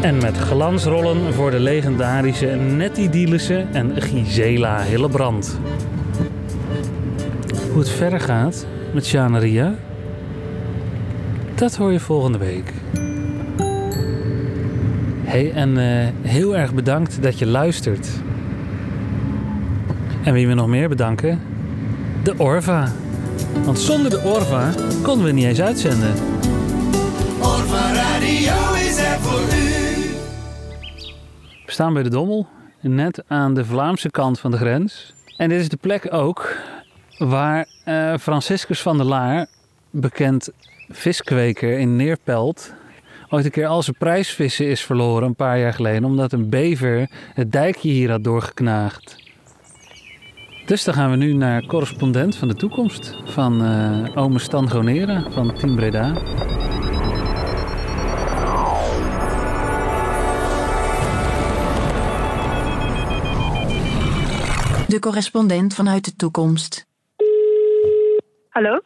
En 0.00 0.16
met 0.16 0.38
glansrollen 0.38 1.34
voor 1.34 1.50
de 1.50 1.60
legendarische 1.60 2.46
Nettie 2.46 3.08
Dielissen 3.08 3.74
en 3.74 4.02
Gisela 4.02 4.82
Hillebrand. 4.82 5.58
Hoe 7.70 7.78
het 7.78 7.88
verder 7.88 8.20
gaat 8.20 8.66
met 8.92 9.06
Sjana 9.06 9.38
Ria, 9.38 9.74
dat 11.54 11.76
hoor 11.76 11.92
je 11.92 12.00
volgende 12.00 12.38
week. 12.38 12.72
Hey, 15.24 15.52
en 15.52 15.78
eh, 15.78 16.08
heel 16.30 16.56
erg 16.56 16.74
bedankt 16.74 17.22
dat 17.22 17.38
je 17.38 17.46
luistert. 17.46 18.08
En 20.22 20.32
wie 20.32 20.46
we 20.46 20.54
nog 20.54 20.66
meer 20.66 20.88
bedanken? 20.88 21.40
De 22.22 22.34
Orva. 22.36 22.92
Want 23.64 23.78
zonder 23.78 24.10
de 24.10 24.22
Orva 24.24 24.70
konden 25.02 25.26
we 25.26 25.32
niet 25.32 25.44
eens 25.44 25.60
uitzenden. 25.60 26.14
Orva 27.38 27.92
Radio 27.92 28.74
is 28.88 28.98
er 28.98 29.18
voor 29.20 29.65
staan 31.76 31.92
bij 31.92 32.02
de 32.02 32.10
Dommel, 32.10 32.46
net 32.80 33.24
aan 33.26 33.54
de 33.54 33.64
Vlaamse 33.64 34.10
kant 34.10 34.40
van 34.40 34.50
de 34.50 34.56
grens. 34.56 35.14
En 35.36 35.48
dit 35.48 35.60
is 35.60 35.68
de 35.68 35.76
plek 35.76 36.12
ook 36.12 36.56
waar 37.18 37.66
eh, 37.84 38.14
Franciscus 38.20 38.82
van 38.82 38.96
der 38.96 39.06
Laar, 39.06 39.46
bekend 39.90 40.50
viskweker 40.88 41.78
in 41.78 41.96
Neerpelt, 41.96 42.74
ooit 43.28 43.44
een 43.44 43.50
keer 43.50 43.66
al 43.66 43.82
zijn 43.82 43.96
prijsvissen 43.98 44.66
is 44.66 44.84
verloren 44.84 45.28
een 45.28 45.34
paar 45.34 45.58
jaar 45.58 45.72
geleden, 45.72 46.04
omdat 46.04 46.32
een 46.32 46.48
bever 46.48 47.10
het 47.34 47.52
dijkje 47.52 47.88
hier 47.88 48.10
had 48.10 48.24
doorgeknaagd. 48.24 49.16
Dus 50.66 50.84
dan 50.84 50.94
gaan 50.94 51.10
we 51.10 51.16
nu 51.16 51.32
naar 51.32 51.66
correspondent 51.66 52.36
van 52.36 52.48
de 52.48 52.54
toekomst 52.54 53.16
van 53.24 53.64
eh 53.64 54.16
ome 54.22 54.38
Stan 54.38 54.70
Gonera 54.70 55.30
van 55.30 55.54
Team 55.54 55.76
Breda. 55.76 56.12
De 64.88 64.98
correspondent 65.00 65.74
vanuit 65.74 66.04
de 66.04 66.16
toekomst. 66.16 66.86
Hallo, 68.48 68.80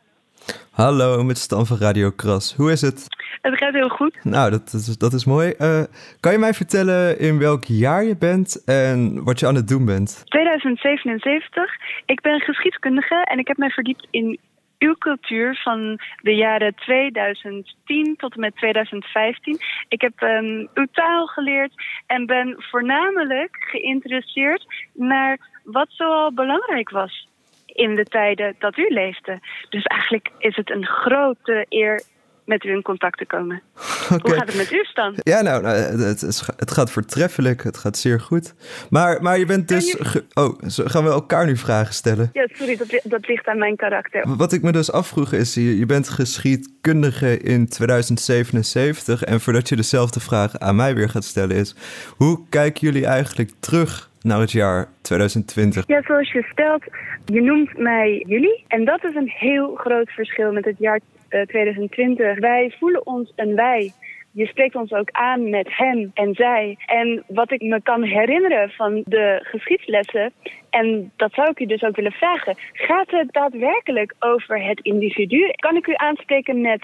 Hallo, 0.70 1.22
met 1.22 1.38
Stan 1.38 1.66
van 1.66 1.76
Radio 1.76 2.10
Kras. 2.10 2.54
Hoe 2.54 2.72
is 2.72 2.80
het? 2.80 3.06
het 3.40 3.56
gaat 3.56 3.72
heel 3.72 3.88
goed. 3.88 4.24
Nou, 4.24 4.50
dat 4.50 4.72
is, 4.72 4.98
dat 4.98 5.12
is 5.12 5.24
mooi. 5.24 5.50
Eh, 5.50 5.82
kan 6.20 6.32
je 6.32 6.38
mij 6.38 6.54
vertellen 6.54 7.18
in 7.18 7.38
welk 7.38 7.64
jaar 7.64 8.04
je 8.04 8.16
bent 8.16 8.64
en 8.64 9.24
wat 9.24 9.40
je 9.40 9.46
aan 9.46 9.54
het 9.54 9.68
doen 9.68 9.84
bent? 9.84 10.22
2077. 10.24 11.64
Ik 12.06 12.20
ben 12.20 12.40
geschiedkundige 12.40 13.24
en 13.24 13.38
ik 13.38 13.48
heb 13.48 13.56
mij 13.56 13.70
verdiept 13.70 14.06
in 14.10 14.38
uw 14.78 14.94
cultuur 14.98 15.60
van 15.62 16.00
de 16.22 16.34
jaren 16.34 16.74
2010 16.74 18.16
tot 18.16 18.34
en 18.34 18.40
met 18.40 18.56
2015. 18.56 19.58
Ik 19.88 20.00
heb 20.00 20.12
ehm, 20.16 20.66
uw 20.74 20.86
taal 20.92 21.26
geleerd 21.26 21.72
en 22.06 22.26
ben 22.26 22.54
voornamelijk 22.58 23.56
geïnteresseerd 23.70 24.66
naar 24.92 25.38
wat 25.72 25.86
zoal 25.88 26.32
belangrijk 26.34 26.90
was 26.90 27.28
in 27.66 27.94
de 27.94 28.04
tijden 28.04 28.54
dat 28.58 28.76
u 28.78 28.86
leefde. 28.88 29.38
Dus 29.68 29.84
eigenlijk 29.84 30.30
is 30.38 30.56
het 30.56 30.70
een 30.70 30.86
grote 30.86 31.66
eer 31.68 32.02
met 32.44 32.64
u 32.64 32.70
in 32.70 32.82
contact 32.82 33.18
te 33.18 33.26
komen. 33.26 33.62
Hoe 34.08 34.32
gaat 34.34 34.46
het 34.46 34.56
met 34.56 34.72
u, 34.72 34.84
Stan? 34.84 35.14
Ja, 35.22 35.40
nou, 35.42 35.62
nou, 35.62 35.76
het, 35.76 36.22
is- 36.22 36.46
het 36.56 36.70
gaat 36.70 36.90
voortreffelijk. 36.90 37.62
Het 37.62 37.78
gaat 37.78 37.96
zeer 37.98 38.20
goed. 38.20 38.54
Maar, 38.90 39.22
maar 39.22 39.38
je 39.38 39.46
bent 39.46 39.68
dus... 39.68 39.96
ge- 39.98 40.24
Oh, 40.34 40.58
zo- 40.68 40.84
gaan 40.86 41.04
we 41.04 41.10
elkaar 41.10 41.46
nu 41.46 41.56
vragen 41.56 41.94
stellen? 41.94 42.30
Ja, 42.32 42.48
sorry, 42.52 42.76
dat, 42.76 43.00
dat 43.04 43.28
ligt 43.28 43.46
aan 43.46 43.58
mijn 43.58 43.76
karakter. 43.76 44.36
Wat 44.36 44.52
ik 44.52 44.62
me 44.62 44.72
dus 44.72 44.92
afvroeg 44.92 45.32
is, 45.32 45.54
je, 45.54 45.78
je 45.78 45.86
bent 45.86 46.08
geschiedkundige 46.08 47.38
in 47.38 47.68
2077. 47.68 49.22
En 49.22 49.40
voordat 49.40 49.68
je 49.68 49.76
dezelfde 49.76 50.20
vraag 50.20 50.58
aan 50.58 50.76
mij 50.76 50.94
weer 50.94 51.08
gaat 51.08 51.24
stellen 51.24 51.56
is... 51.56 51.74
Hoe 52.16 52.40
kijken 52.48 52.80
jullie 52.86 53.06
eigenlijk 53.06 53.50
terug 53.60 54.09
naar 54.22 54.40
het 54.40 54.52
jaar 54.52 54.88
2020? 55.02 55.86
Ja, 55.86 56.02
zoals 56.02 56.32
je 56.32 56.46
stelt, 56.52 56.84
je 57.24 57.42
noemt 57.42 57.78
mij 57.78 58.24
jullie. 58.26 58.64
En 58.68 58.84
dat 58.84 59.04
is 59.04 59.14
een 59.14 59.32
heel 59.34 59.74
groot 59.74 60.10
verschil 60.10 60.52
met 60.52 60.64
het 60.64 60.78
jaar 60.78 61.00
eh, 61.28 61.42
2020. 61.42 62.38
Wij 62.38 62.74
voelen 62.78 63.06
ons 63.06 63.32
een 63.36 63.54
wij. 63.54 63.92
Je 64.32 64.46
spreekt 64.46 64.74
ons 64.74 64.92
ook 64.92 65.10
aan 65.10 65.50
met 65.50 65.76
hem 65.76 66.10
en 66.14 66.34
zij. 66.34 66.76
En 66.86 67.24
wat 67.26 67.52
ik 67.52 67.60
me 67.60 67.82
kan 67.82 68.02
herinneren 68.02 68.70
van 68.70 69.02
de 69.06 69.40
geschiedslessen, 69.42 70.32
en 70.70 71.12
dat 71.16 71.32
zou 71.32 71.50
ik 71.50 71.60
u 71.60 71.66
dus 71.66 71.82
ook 71.82 71.96
willen 71.96 72.12
vragen, 72.12 72.56
gaat 72.72 73.10
het 73.10 73.32
daadwerkelijk 73.32 74.14
over 74.18 74.64
het 74.64 74.80
individu? 74.80 75.50
Kan 75.56 75.76
ik 75.76 75.86
u 75.86 75.92
aanspreken 75.96 76.60
met 76.60 76.82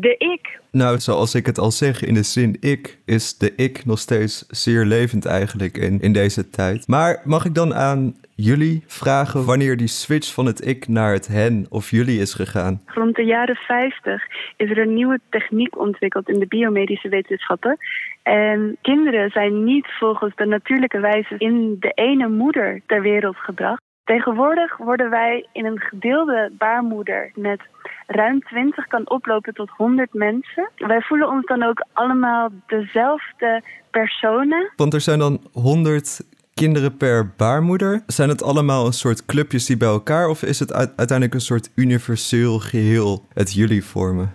de 0.00 0.14
ik? 0.18 0.60
Nou, 0.70 0.98
zoals 0.98 1.34
ik 1.34 1.46
het 1.46 1.58
al 1.58 1.70
zeg 1.70 2.02
in 2.02 2.14
de 2.14 2.22
zin 2.22 2.56
ik, 2.60 2.98
is 3.04 3.38
de 3.38 3.54
ik 3.56 3.84
nog 3.86 3.98
steeds 3.98 4.46
zeer 4.48 4.84
levend 4.84 5.26
eigenlijk 5.26 5.76
in, 5.76 6.00
in 6.00 6.12
deze 6.12 6.50
tijd. 6.50 6.88
Maar 6.88 7.20
mag 7.24 7.44
ik 7.44 7.54
dan 7.54 7.74
aan 7.74 8.14
jullie 8.36 8.84
vragen 8.86 9.44
wanneer 9.44 9.76
die 9.76 9.86
switch 9.86 10.34
van 10.34 10.46
het 10.46 10.66
ik 10.66 10.88
naar 10.88 11.12
het 11.12 11.26
hen 11.26 11.66
of 11.68 11.90
jullie 11.90 12.20
is 12.20 12.34
gegaan? 12.34 12.82
Rond 12.86 13.16
de 13.16 13.24
jaren 13.24 13.56
50 13.56 14.22
is 14.56 14.70
er 14.70 14.78
een 14.78 14.94
nieuwe 14.94 15.20
techniek 15.30 15.78
ontwikkeld 15.78 16.28
in 16.28 16.38
de 16.38 16.46
biomedische 16.46 17.08
wetenschappen. 17.08 17.76
En 18.22 18.76
kinderen 18.82 19.30
zijn 19.30 19.64
niet 19.64 19.86
volgens 19.98 20.34
de 20.36 20.46
natuurlijke 20.46 21.00
wijze 21.00 21.34
in 21.38 21.76
de 21.80 21.90
ene 21.94 22.28
moeder 22.28 22.80
ter 22.86 23.02
wereld 23.02 23.36
gebracht. 23.36 23.82
Tegenwoordig 24.04 24.76
worden 24.76 25.10
wij 25.10 25.46
in 25.52 25.64
een 25.64 25.80
gedeelde 25.80 26.52
baarmoeder 26.58 27.30
met 27.34 27.60
ruim 28.06 28.40
20 28.40 28.86
kan 28.86 29.10
oplopen 29.10 29.54
tot 29.54 29.70
100 29.70 30.14
mensen. 30.14 30.70
Wij 30.76 31.00
voelen 31.00 31.28
ons 31.28 31.46
dan 31.46 31.62
ook 31.62 31.84
allemaal 31.92 32.48
dezelfde 32.66 33.62
personen. 33.90 34.72
Want 34.76 34.94
er 34.94 35.00
zijn 35.00 35.18
dan 35.18 35.40
100 35.52 36.20
kinderen 36.54 36.96
per 36.96 37.28
baarmoeder. 37.36 38.02
Zijn 38.06 38.28
het 38.28 38.42
allemaal 38.42 38.86
een 38.86 38.92
soort 38.92 39.26
clubjes 39.26 39.66
die 39.66 39.76
bij 39.76 39.88
elkaar 39.88 40.28
of 40.28 40.42
is 40.42 40.58
het 40.58 40.72
uit- 40.72 40.92
uiteindelijk 40.96 41.34
een 41.34 41.40
soort 41.40 41.70
universeel 41.74 42.58
geheel, 42.58 43.24
het 43.34 43.54
jullie 43.54 43.84
vormen? 43.84 44.34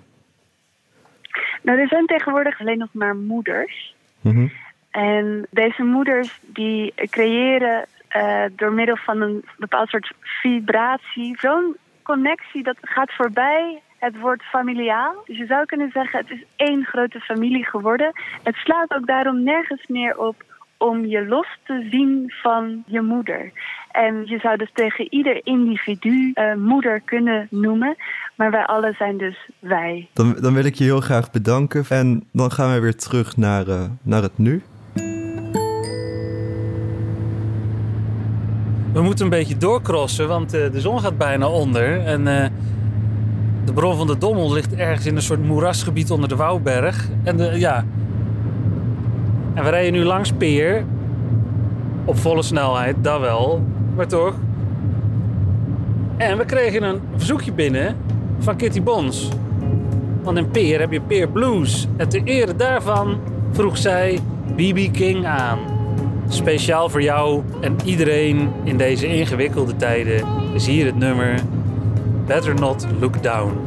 Nou, 1.62 1.80
er 1.80 1.88
zijn 1.88 2.06
tegenwoordig 2.06 2.60
alleen 2.60 2.78
nog 2.78 2.90
maar 2.92 3.16
moeders. 3.16 3.96
En 4.90 5.48
deze 5.50 5.84
moeders 5.84 6.40
die 6.42 6.94
creëren 6.96 7.86
eh, 8.08 8.44
door 8.56 8.74
middel 8.74 8.96
van 8.96 9.22
een 9.22 9.46
bepaald 9.58 9.90
soort 9.90 10.14
vibratie 10.22 11.38
zo'n 11.40 11.76
connectie 12.14 12.64
dat 12.64 12.78
gaat 12.82 13.14
voorbij 13.14 13.82
het 13.98 14.20
woord 14.20 14.44
familiaal. 14.44 15.14
Dus 15.26 15.38
je 15.38 15.46
zou 15.46 15.66
kunnen 15.66 15.90
zeggen 15.92 16.20
het 16.20 16.30
is 16.30 16.44
één 16.56 16.86
grote 16.86 17.20
familie 17.20 17.66
geworden. 17.66 18.12
Het 18.44 18.56
slaat 18.56 18.94
ook 18.96 19.08
daarom 19.08 19.44
nergens 19.44 19.88
meer 19.88 20.18
op 20.18 20.36
om 20.78 21.06
je 21.06 21.28
los 21.28 21.48
te 21.64 21.88
zien 21.92 22.34
van 22.42 22.84
je 22.86 23.02
moeder. 23.02 23.52
En 23.92 24.26
je 24.26 24.40
zou 24.40 24.58
dus 24.58 24.72
tegen 24.74 25.14
ieder 25.14 25.42
individu 25.44 26.32
eh, 26.34 26.56
moeder 26.56 27.02
kunnen 27.02 27.48
noemen. 27.50 27.96
Maar 28.36 28.52
wij 28.52 28.66
allen 28.66 28.96
zijn 28.98 29.18
dus 29.18 29.50
wij. 29.60 30.08
Dan, 30.14 30.36
dan 30.42 30.54
wil 30.54 30.66
ik 30.66 30.76
je 30.76 30.84
heel 30.84 31.02
graag 31.02 31.32
bedanken 31.32 31.86
en 31.90 32.24
dan 32.32 32.52
gaan 32.52 32.74
we 32.74 32.80
weer 32.80 32.96
terug 32.96 33.38
naar, 33.38 33.68
eh, 33.68 33.84
naar 34.02 34.22
het 34.22 34.38
nu. 34.38 34.62
We 38.92 39.02
moeten 39.02 39.24
een 39.24 39.32
beetje 39.32 39.58
doorcrossen, 39.58 40.28
want 40.28 40.54
eh, 40.54 40.72
de 40.72 40.82
zon 40.82 41.00
gaat 41.00 41.18
bijna 41.18 41.48
onder. 41.48 42.06
En 42.06 42.28
eh, 42.28 42.50
de 43.66 43.74
bron 43.74 43.98
van 43.98 44.08
de 44.08 44.18
Dommel 44.18 44.54
ligt 44.54 44.76
ergens 44.76 45.06
in 45.06 45.16
een 45.16 45.22
soort 45.22 45.44
moerasgebied 45.44 46.12
onder 46.12 46.30
de 46.30 46.36
Wouwberg. 46.36 47.08
En 47.24 47.38
de, 47.38 47.60
ja. 47.60 47.86
En 49.54 49.64
we 49.64 49.70
rijden 49.70 49.94
nu 49.94 50.04
langs 50.04 50.32
Peer. 50.32 50.86
Op 52.06 52.18
volle 52.18 52.42
snelheid, 52.42 52.96
dat 53.02 53.20
wel. 53.20 53.62
Maar 53.96 54.08
toch. 54.08 54.34
En 56.18 56.38
we 56.38 56.46
kregen 56.46 56.84
een 56.84 57.00
verzoekje 57.16 57.52
binnen 57.52 57.96
van 58.40 58.56
Kitty 58.56 58.84
Bons. 58.84 59.30
Want 60.24 60.38
in 60.38 60.52
Peer 60.52 60.80
heb 60.80 60.92
je 60.92 61.02
Peer 61.02 61.30
Blues. 61.30 61.88
En 61.98 62.10
ter 62.10 62.24
ere 62.24 62.56
daarvan 62.56 63.20
vroeg 63.52 63.78
zij 63.78 64.20
BB 64.56 64.92
King 64.92 65.26
aan. 65.26 65.79
Speciaal 66.30 66.90
voor 66.90 67.02
jou 67.02 67.44
en 67.62 67.78
iedereen 67.84 68.52
in 68.64 68.78
deze 68.78 69.08
ingewikkelde 69.08 69.76
tijden 69.76 70.26
is 70.54 70.68
hier 70.68 70.86
het 70.86 70.96
nummer 70.96 71.40
Better 72.26 72.56
Not 72.56 72.86
Look 73.00 73.24
Down 73.24 73.58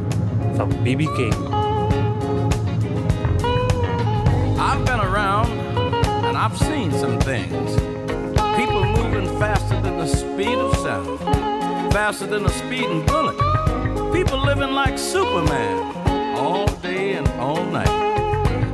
van 0.55 0.69
BB 0.69 0.97
King. 0.97 1.33
I've 4.57 4.83
been 4.83 4.99
around 4.99 5.49
and 6.23 6.37
I've 6.37 6.57
seen 6.57 6.91
some 6.91 7.17
things. 7.17 7.71
People 8.55 8.85
moving 8.85 9.27
faster 9.39 9.81
than 9.81 9.97
the 9.97 10.07
speed 10.07 10.57
of 10.57 10.75
sound, 10.75 11.19
faster 11.93 12.29
than 12.29 12.45
a 12.45 12.49
speeding 12.49 13.05
bullet. 13.05 13.37
People 14.11 14.45
living 14.45 14.73
like 14.73 14.97
Superman 14.97 15.93
all 16.35 16.65
day 16.81 17.17
and 17.17 17.27
all 17.39 17.65
night. 17.65 17.89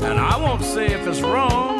And 0.01 0.19
I 0.19 0.37
won't 0.37 0.63
say 0.63 0.85
if 0.85 1.07
it's 1.07 1.21
wrong 1.21 1.78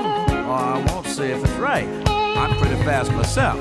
or 0.50 0.56
I 0.56 0.84
won't 0.91 1.06
say 1.06 1.32
if 1.32 1.43
it's 1.43 1.54
right. 1.54 1.88
I'm 2.08 2.58
pretty 2.58 2.76
fast 2.84 3.12
myself. 3.12 3.60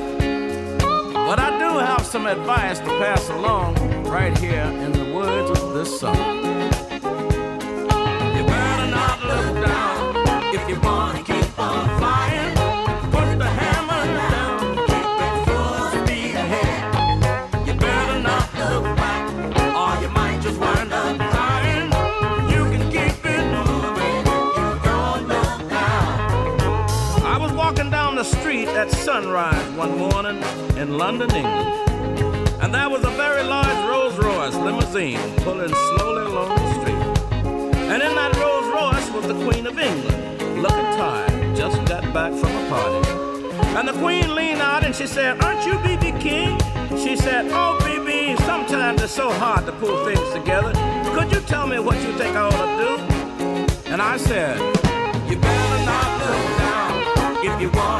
But 1.13 1.39
I 1.39 1.59
do 1.59 1.79
have 1.79 2.07
some 2.07 2.27
advice 2.27 2.79
to 2.79 2.87
pass 2.87 3.29
along 3.29 3.75
right 4.05 4.37
here 4.39 4.63
in 4.63 4.93
the 4.93 5.13
words 5.15 5.61
of 5.61 5.75
this 5.75 6.01
song. 6.01 6.58
Sunrise 29.23 29.71
one 29.71 29.99
morning 29.99 30.41
in 30.77 30.97
London, 30.97 31.29
England. 31.35 31.91
And 32.63 32.73
there 32.73 32.89
was 32.89 33.03
a 33.03 33.11
very 33.11 33.43
large 33.43 33.81
Rolls 33.91 34.17
Royce 34.17 34.55
limousine 34.55 35.19
pulling 35.39 35.75
slowly 35.75 36.25
along 36.31 36.51
the 36.51 36.75
street. 36.75 37.03
And 37.91 38.01
in 38.01 38.15
that 38.15 38.33
Rolls 38.37 38.69
Royce 38.77 39.11
was 39.11 39.27
the 39.27 39.35
Queen 39.45 39.67
of 39.67 39.77
England, 39.77 40.63
looking 40.63 40.91
tired, 41.01 41.57
just 41.57 41.85
got 41.87 42.05
back 42.15 42.33
from 42.33 42.53
a 42.61 42.69
party. 42.69 43.11
And 43.77 43.89
the 43.89 43.93
queen 43.95 44.37
leaned 44.37 44.61
out 44.61 44.85
and 44.85 44.95
she 44.95 45.09
said, 45.09 45.43
Aren't 45.43 45.67
you 45.67 45.77
B.B. 45.81 46.17
King? 46.21 46.57
She 46.97 47.17
said, 47.17 47.47
Oh, 47.51 47.77
B.B., 47.85 48.37
sometimes 48.45 49.03
it's 49.03 49.13
so 49.13 49.33
hard 49.33 49.67
to 49.67 49.73
pull 49.73 49.97
things 50.05 50.31
together. 50.33 50.73
Could 51.15 51.33
you 51.33 51.41
tell 51.41 51.67
me 51.67 51.81
what 51.81 51.97
you 52.07 52.13
think 52.19 52.37
I 52.37 52.43
ought 52.43 52.69
to 52.71 52.77
do? 52.87 53.93
And 53.93 54.01
I 54.01 54.17
said, 54.17 54.59
You 55.29 55.37
better 55.39 55.85
not 55.91 56.09
look 56.23 56.59
down 56.59 57.45
if 57.45 57.61
you 57.61 57.71
want 57.71 57.98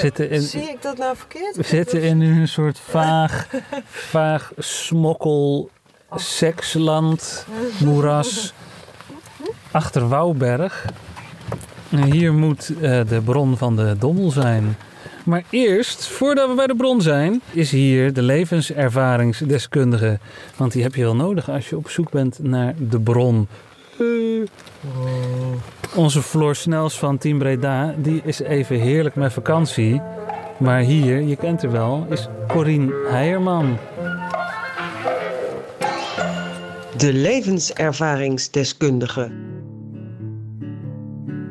We 0.00 0.04
zitten 0.04 0.30
in, 0.30 0.40
Zie 0.40 0.68
ik 0.68 0.82
dat 0.82 0.98
nou 0.98 1.16
verkeerd? 1.16 1.56
we 1.56 1.62
zitten 1.62 2.02
in 2.02 2.20
een 2.20 2.48
soort 2.48 2.78
vaag, 2.78 3.46
vaag 4.14 4.52
smokkel, 4.58 5.70
seksland, 6.14 7.46
moeras, 7.84 8.52
achter 9.70 10.08
Wouwberg. 10.08 10.84
En 11.90 12.12
hier 12.12 12.32
moet 12.32 12.72
eh, 12.80 13.00
de 13.08 13.20
bron 13.24 13.56
van 13.56 13.76
de 13.76 13.96
Dommel 13.98 14.30
zijn. 14.30 14.76
Maar 15.24 15.42
eerst, 15.50 16.06
voordat 16.06 16.48
we 16.48 16.54
bij 16.54 16.66
de 16.66 16.76
bron 16.76 17.02
zijn, 17.02 17.40
is 17.50 17.70
hier 17.70 18.12
de 18.12 18.22
levenservaringsdeskundige. 18.22 20.18
Want 20.56 20.72
die 20.72 20.82
heb 20.82 20.94
je 20.94 21.02
wel 21.02 21.16
nodig 21.16 21.50
als 21.50 21.68
je 21.68 21.76
op 21.76 21.90
zoek 21.90 22.10
bent 22.10 22.38
naar 22.42 22.74
de 22.78 23.00
bron. 23.00 23.48
Eh, 23.98 24.42
Onze 25.96 26.22
Floor 26.22 26.54
Snels 26.54 26.98
van 26.98 27.18
Team 27.18 27.38
Breda, 27.38 27.94
die 27.98 28.20
is 28.24 28.40
even 28.40 28.80
heerlijk 28.80 29.14
met 29.14 29.32
vakantie. 29.32 30.00
Maar 30.58 30.80
hier, 30.80 31.20
je 31.20 31.36
kent 31.36 31.62
haar 31.62 31.70
wel, 31.70 32.06
is 32.10 32.28
Corine 32.46 33.06
Heijerman. 33.10 33.76
De 36.96 37.12
levenservaringsdeskundige. 37.12 39.30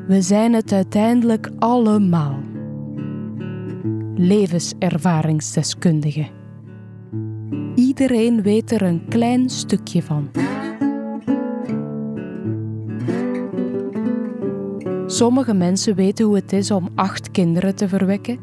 We 0.06 0.22
zijn 0.22 0.52
het 0.52 0.72
uiteindelijk 0.72 1.50
allemaal. 1.58 2.38
Levenservaringsdeskundigen. 4.14 6.28
Iedereen 7.74 8.42
weet 8.42 8.70
er 8.70 8.82
een 8.82 9.02
klein 9.08 9.50
stukje 9.50 10.02
van. 10.02 10.30
Sommige 15.18 15.54
mensen 15.54 15.94
weten 15.94 16.24
hoe 16.24 16.34
het 16.34 16.52
is 16.52 16.70
om 16.70 16.88
acht 16.94 17.30
kinderen 17.30 17.74
te 17.74 17.88
verwekken. 17.88 18.38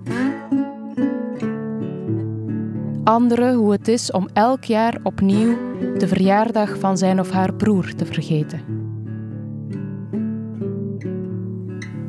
Anderen 3.03 3.55
hoe 3.55 3.71
het 3.71 3.87
is 3.87 4.11
om 4.11 4.27
elk 4.33 4.63
jaar 4.63 4.99
opnieuw 5.03 5.57
de 5.97 6.07
verjaardag 6.07 6.79
van 6.79 6.97
zijn 6.97 7.19
of 7.19 7.31
haar 7.31 7.53
broer 7.53 7.93
te 7.95 8.05
vergeten. 8.05 8.59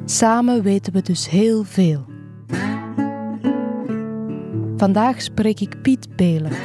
Samen 0.04 0.62
weten 0.62 0.92
we 0.92 1.02
dus 1.02 1.30
heel 1.30 1.64
veel. 1.64 2.04
Vandaag 4.76 5.22
spreek 5.22 5.60
ik 5.60 5.82
Piet 5.82 6.16
Belen, 6.16 6.56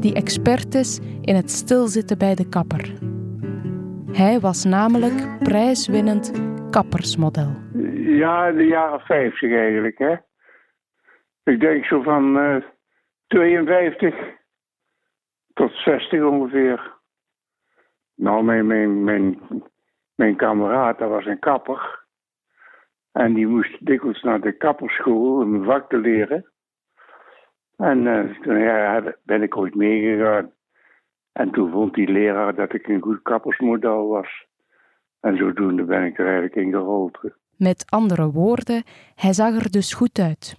die 0.00 0.14
expert 0.14 0.74
is 0.74 0.98
in 1.20 1.34
het 1.34 1.50
stilzitten 1.50 2.18
bij 2.18 2.34
de 2.34 2.48
kapper. 2.48 3.07
Hij 4.12 4.40
was 4.40 4.64
namelijk 4.64 5.38
prijswinnend 5.38 6.32
kappersmodel. 6.70 7.50
Ja, 7.94 8.52
de 8.52 8.64
jaren 8.64 9.00
50 9.00 9.52
eigenlijk, 9.52 9.98
hè. 9.98 10.14
Ik 11.42 11.60
denk 11.60 11.84
zo 11.84 12.02
van 12.02 12.38
eh 12.38 12.62
52 13.26 14.14
tot 15.54 15.72
60 15.72 16.22
ongeveer. 16.22 16.96
Nou, 18.14 18.44
mijn, 18.44 18.66
mijn, 18.66 19.04
mijn, 19.04 19.38
mijn 20.14 20.36
kameraad, 20.36 20.98
dat 20.98 21.08
was 21.08 21.26
een 21.26 21.38
kapper. 21.38 22.06
En 23.12 23.34
die 23.34 23.46
moest 23.46 23.86
dikwijls 23.86 24.22
naar 24.22 24.40
de 24.40 24.52
kapperschool 24.52 25.40
om 25.40 25.54
een 25.54 25.64
vak 25.64 25.88
te 25.88 25.98
leren. 25.98 26.52
En 27.76 28.06
eh, 28.06 28.40
toen 28.40 28.58
ja, 28.58 29.14
ben 29.22 29.42
ik 29.42 29.56
ooit 29.56 29.74
meegegaan. 29.74 30.52
En 31.38 31.50
toen 31.50 31.70
vond 31.70 31.94
die 31.94 32.08
leraar 32.08 32.54
dat 32.54 32.72
ik 32.72 32.88
een 32.88 33.02
goed 33.02 33.22
kappersmodel 33.22 34.08
was. 34.08 34.46
En 35.20 35.36
zodoende 35.36 35.84
ben 35.84 36.04
ik 36.04 36.18
er 36.18 36.24
eigenlijk 36.24 36.54
in 36.54 36.70
gerold. 36.70 37.18
Met 37.56 37.84
andere 37.88 38.30
woorden, 38.30 38.82
hij 39.14 39.32
zag 39.32 39.54
er 39.54 39.70
dus 39.70 39.94
goed 39.94 40.18
uit. 40.18 40.54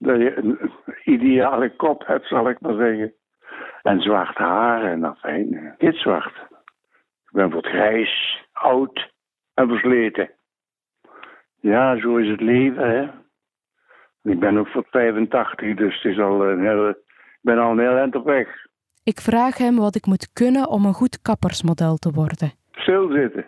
Dat 0.00 0.20
je 0.20 0.36
een 0.36 0.58
ideale 1.04 1.76
kop 1.76 2.06
hebt, 2.06 2.26
zal 2.26 2.48
ik 2.48 2.60
maar 2.60 2.74
zeggen. 2.74 3.14
En 3.82 4.00
zwart 4.00 4.36
haar 4.36 4.84
en 4.84 5.04
afijn, 5.04 5.74
gitzwart. 5.78 6.34
Ik 7.26 7.32
ben 7.32 7.50
wat 7.50 7.66
grijs, 7.66 8.44
oud 8.52 9.12
en 9.54 9.68
versleten. 9.68 10.30
Ja, 11.60 11.98
zo 11.98 12.16
is 12.16 12.28
het 12.28 12.40
leven, 12.40 12.90
hè. 12.90 13.08
Ik 14.30 14.38
ben 14.38 14.58
ook 14.58 14.68
voor 14.68 14.86
85, 14.90 15.76
dus 15.76 16.02
het 16.02 16.12
is 16.12 16.18
al 16.18 16.48
een 16.48 16.66
hele, 16.66 16.90
ik 17.10 17.38
ben 17.40 17.58
al 17.58 17.70
een 17.70 17.78
heel 17.78 17.96
eind 17.96 18.14
op 18.14 18.24
weg. 18.24 18.68
Ik 19.12 19.20
vraag 19.20 19.58
hem 19.58 19.76
wat 19.76 19.94
ik 19.94 20.06
moet 20.06 20.32
kunnen 20.32 20.68
om 20.68 20.84
een 20.84 21.00
goed 21.02 21.22
kappersmodel 21.22 21.96
te 21.96 22.10
worden. 22.10 22.50
Stilzitten. 22.72 23.46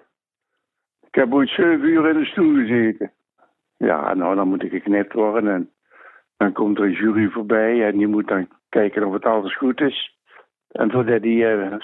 Ik 1.06 1.14
heb 1.14 1.32
ooit 1.32 1.48
zeven 1.48 1.88
uur 1.88 2.08
in 2.08 2.18
de 2.18 2.24
stoel 2.24 2.54
gezeten. 2.54 3.12
Ja, 3.76 4.14
nou, 4.14 4.34
dan 4.34 4.48
moet 4.48 4.62
ik 4.62 4.70
geknipt 4.70 5.12
worden 5.12 5.54
en 5.54 5.70
dan 6.36 6.52
komt 6.52 6.78
er 6.78 6.84
een 6.84 6.92
jury 6.92 7.28
voorbij 7.28 7.86
en 7.86 7.96
die 7.96 8.06
moet 8.06 8.28
dan 8.28 8.48
kijken 8.68 9.06
of 9.06 9.12
het 9.12 9.24
alles 9.24 9.56
goed 9.56 9.80
is. 9.80 10.16
En 10.70 10.90
voordat 10.90 11.22
die 11.22 11.46
eh 11.46 11.76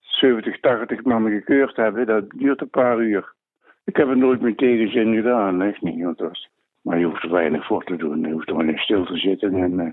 70, 0.00 0.60
80 0.60 1.04
man 1.04 1.30
gekeurd 1.30 1.76
hebben, 1.76 2.06
dat 2.06 2.30
duurt 2.30 2.60
een 2.60 2.70
paar 2.70 2.98
uur. 3.00 3.32
Ik 3.84 3.96
heb 3.96 4.08
het 4.08 4.18
nooit 4.18 4.40
met 4.40 4.58
tegenzin 4.58 5.14
gedaan, 5.14 5.62
echt 5.62 5.82
niet. 5.82 6.02
Want 6.02 6.48
maar 6.82 6.98
je 6.98 7.04
hoeft 7.04 7.22
er 7.22 7.30
weinig 7.30 7.66
voor 7.66 7.84
te 7.84 7.96
doen. 7.96 8.20
Je 8.20 8.32
hoeft 8.32 8.48
er 8.48 8.54
alleen 8.54 8.78
stil 8.78 9.04
te 9.04 9.16
zitten 9.16 9.54
en, 9.54 9.80
eh, 9.80 9.92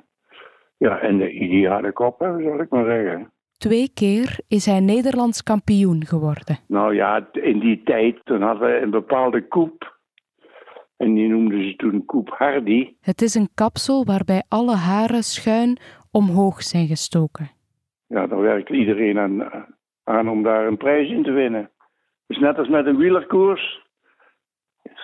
ja, 0.83 0.99
en 0.99 1.17
de 1.17 1.31
ideale 1.31 1.91
kop 1.91 2.19
hebben, 2.19 2.43
zal 2.43 2.59
ik 2.59 2.69
maar 2.69 2.85
zeggen. 2.85 3.31
Twee 3.57 3.89
keer 3.93 4.39
is 4.47 4.65
hij 4.65 4.79
Nederlands 4.79 5.43
kampioen 5.43 6.05
geworden. 6.05 6.57
Nou 6.67 6.95
ja, 6.95 7.29
in 7.31 7.59
die 7.59 7.81
tijd, 7.83 8.19
toen 8.23 8.41
hadden 8.41 8.67
we 8.67 8.81
een 8.81 8.89
bepaalde 8.89 9.47
koep. 9.47 9.97
En 10.97 11.13
die 11.13 11.27
noemden 11.27 11.63
ze 11.63 11.75
toen 11.75 12.05
koep 12.05 12.29
Hardy. 12.29 12.95
Het 13.01 13.21
is 13.21 13.35
een 13.35 13.49
kapsel 13.53 14.05
waarbij 14.05 14.43
alle 14.47 14.75
haren 14.75 15.23
schuin 15.23 15.77
omhoog 16.11 16.61
zijn 16.61 16.87
gestoken. 16.87 17.51
Ja, 18.07 18.27
daar 18.27 18.41
werkt 18.41 18.69
iedereen 18.69 19.19
aan, 19.19 19.65
aan 20.03 20.29
om 20.29 20.43
daar 20.43 20.67
een 20.67 20.77
prijs 20.77 21.09
in 21.09 21.23
te 21.23 21.31
winnen. 21.31 21.71
Dus 22.27 22.37
net 22.37 22.57
als 22.57 22.67
met 22.67 22.85
een 22.85 22.97
wielerkoers. 22.97 23.81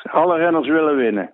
Alle 0.04 0.38
renners 0.38 0.68
willen 0.68 0.96
winnen. 0.96 1.34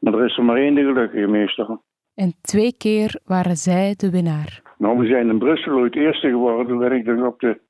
Maar 0.00 0.14
er 0.14 0.24
is 0.24 0.36
er 0.36 0.44
maar 0.44 0.56
één 0.56 0.74
de 0.74 0.84
gelukkige 0.84 1.26
meestal. 1.26 1.84
En 2.16 2.34
twee 2.40 2.76
keer 2.76 3.20
waren 3.24 3.56
zij 3.56 3.94
de 3.96 4.10
winnaar. 4.10 4.62
Nou, 4.78 4.98
we 4.98 5.06
zijn 5.06 5.28
in 5.28 5.38
Brussel 5.38 5.72
ooit 5.72 5.96
eerste 5.96 6.28
geworden. 6.28 6.66
Toen 6.66 6.78
werd 6.78 6.92
ik 6.92 7.04
dus 7.04 7.20
op 7.20 7.40
de, 7.40 7.60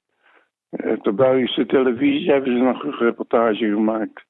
op 0.71 1.05
de 1.05 1.13
Belgische 1.13 1.67
televisie 1.67 2.31
hebben 2.31 2.53
ze 2.57 2.63
nog 2.63 2.85
een 2.85 2.99
reportage 2.99 3.69
gemaakt. 3.69 4.25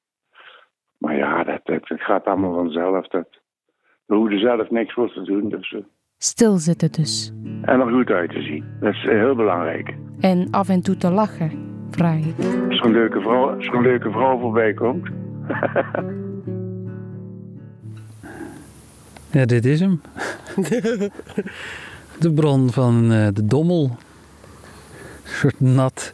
Maar 0.97 1.15
ja, 1.15 1.43
dat, 1.43 1.59
dat, 1.63 1.87
dat 1.87 2.01
gaat 2.01 2.25
allemaal 2.25 2.53
vanzelf. 2.53 3.07
Dat, 3.07 3.27
we 4.05 4.15
hoeven 4.15 4.39
zelf 4.39 4.69
niks 4.69 4.93
voor 4.93 5.11
te 5.13 5.21
doen. 5.21 5.49
Dus, 5.49 5.73
eh, 5.73 5.81
Stilzitten 6.17 6.91
dus. 6.91 7.33
en 7.61 7.79
er 7.79 7.91
goed 7.91 8.09
uit 8.09 8.29
te 8.29 8.41
zien. 8.41 8.65
Dat 8.79 8.93
is 8.93 9.05
eh, 9.05 9.17
heel 9.17 9.35
belangrijk. 9.35 9.95
En 10.19 10.47
af 10.51 10.69
en 10.69 10.81
toe 10.81 10.97
te 10.97 11.11
lachen, 11.11 11.51
vraag 11.89 12.19
ik. 12.19 12.35
Als 12.69 12.79
er 12.79 12.85
een 12.85 12.91
leuke 12.91 13.21
vrouw, 13.21 13.55
als 13.55 13.67
er 13.67 13.73
een 13.73 13.81
leuke 13.81 14.11
vrouw 14.11 14.39
voorbij 14.39 14.73
komt. 14.73 15.07
Ja, 19.37 19.45
dit 19.45 19.65
is 19.65 19.79
hem. 19.79 20.01
De 22.19 22.31
bron 22.31 22.71
van 22.71 23.11
eh, 23.11 23.27
de 23.33 23.45
Dommel. 23.45 23.97
Een 25.23 25.33
soort 25.39 25.59
nat, 25.59 26.11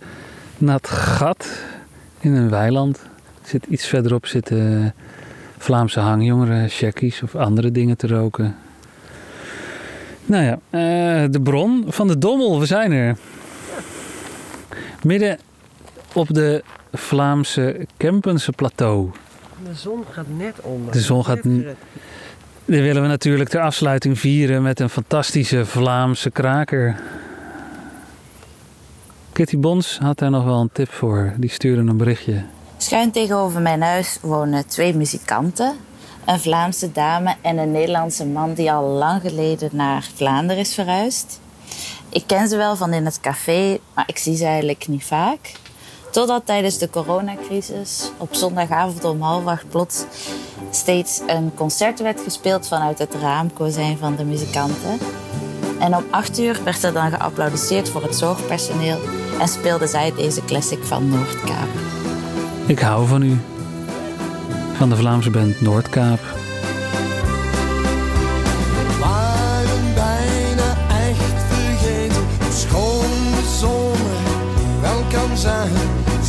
nat 0.58 0.88
gat 0.88 1.50
in 2.20 2.34
een 2.34 2.50
weiland. 2.50 3.06
Zit 3.44 3.66
iets 3.66 3.86
verderop 3.86 4.26
zitten 4.26 4.84
eh, 4.84 5.04
Vlaamse 5.58 6.00
hangjongeren, 6.00 6.70
checkies 6.70 7.22
of 7.22 7.36
andere 7.36 7.72
dingen 7.72 7.98
te 7.98 8.08
roken. 8.08 8.56
Nou 10.26 10.44
ja, 10.44 10.60
eh, 10.70 11.32
de 11.32 11.42
bron 11.42 11.86
van 11.88 12.08
de 12.08 12.18
Dommel, 12.18 12.60
we 12.60 12.66
zijn 12.66 12.92
er. 12.92 13.18
Midden 15.04 15.38
op 16.14 16.34
de 16.34 16.64
Vlaamse 16.92 17.88
Kempense 17.98 18.52
plateau. 18.52 19.12
De 19.64 19.74
zon 19.74 20.04
gaat 20.12 20.28
net 20.38 20.62
onder. 20.62 20.92
De 20.92 21.02
zon 21.02 21.26
gaat... 21.26 21.46
Dit 22.66 22.82
willen 22.82 23.02
we 23.02 23.08
natuurlijk 23.08 23.50
ter 23.50 23.62
afsluiting 23.62 24.20
vieren 24.20 24.62
met 24.62 24.80
een 24.80 24.90
fantastische 24.90 25.66
Vlaamse 25.66 26.32
kraker. 26.32 27.00
Kitty 29.32 29.58
Bons 29.58 29.98
had 29.98 30.20
daar 30.20 30.30
nog 30.30 30.44
wel 30.44 30.60
een 30.60 30.70
tip 30.74 30.92
voor. 30.92 31.34
Die 31.38 31.50
stuurde 31.50 31.82
een 31.82 31.98
berichtje. 31.98 32.44
Schuin 32.78 33.12
tegenover 33.12 33.62
mijn 33.62 33.82
huis 33.82 34.18
wonen 34.22 34.68
twee 34.68 34.96
muzikanten. 34.96 35.76
Een 36.26 36.40
Vlaamse 36.40 36.92
dame 36.92 37.36
en 37.42 37.58
een 37.58 37.72
Nederlandse 37.72 38.26
man 38.26 38.54
die 38.54 38.72
al 38.72 38.88
lang 38.88 39.22
geleden 39.22 39.70
naar 39.72 40.10
Vlaanderen 40.16 40.62
is 40.62 40.74
verhuisd. 40.74 41.40
Ik 42.10 42.24
ken 42.28 42.48
ze 42.48 42.58
wel 42.58 42.76
van 42.76 42.94
in 42.94 43.06
het 43.06 43.20
café, 43.20 43.78
maar 43.94 44.04
ik 44.08 44.18
zie 44.18 44.36
ze 44.36 44.46
eigenlijk 44.46 44.88
niet 44.88 45.06
vaak. 45.06 45.52
Totdat 46.14 46.46
tijdens 46.46 46.78
de 46.78 46.90
coronacrisis 46.90 48.12
op 48.18 48.36
zondagavond 48.36 49.04
om 49.04 49.22
half 49.22 49.46
acht 49.46 49.70
plots 49.70 50.06
steeds 50.72 51.22
een 51.28 51.52
concert 51.56 52.00
werd 52.00 52.22
gespeeld 52.22 52.68
vanuit 52.68 53.00
het 53.00 53.14
raamkozijn 53.14 53.98
van 53.98 54.16
de 54.16 54.24
muzikanten. 54.24 54.98
En 55.80 55.96
om 55.96 56.04
acht 56.12 56.40
uur 56.40 56.60
werd 56.64 56.84
er 56.84 56.94
dan 56.94 57.10
geapplaudisseerd 57.10 57.90
voor 57.90 58.04
het 58.04 58.16
zorgpersoneel 58.16 59.00
en 59.40 59.48
speelden 59.48 59.88
zij 59.88 60.14
deze 60.16 60.46
classic 60.46 60.84
van 60.84 61.10
Noordkaap. 61.10 61.70
Ik 62.66 62.80
hou 62.80 63.08
van 63.08 63.22
u. 63.22 63.40
Van 64.74 64.90
de 64.90 64.96
Vlaamse 64.96 65.30
band 65.30 65.62
Noordkaap. 65.62 66.43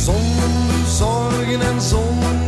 Zonder 0.05 0.87
zorgen 0.87 1.61
en 1.61 1.81
zonder 1.81 2.44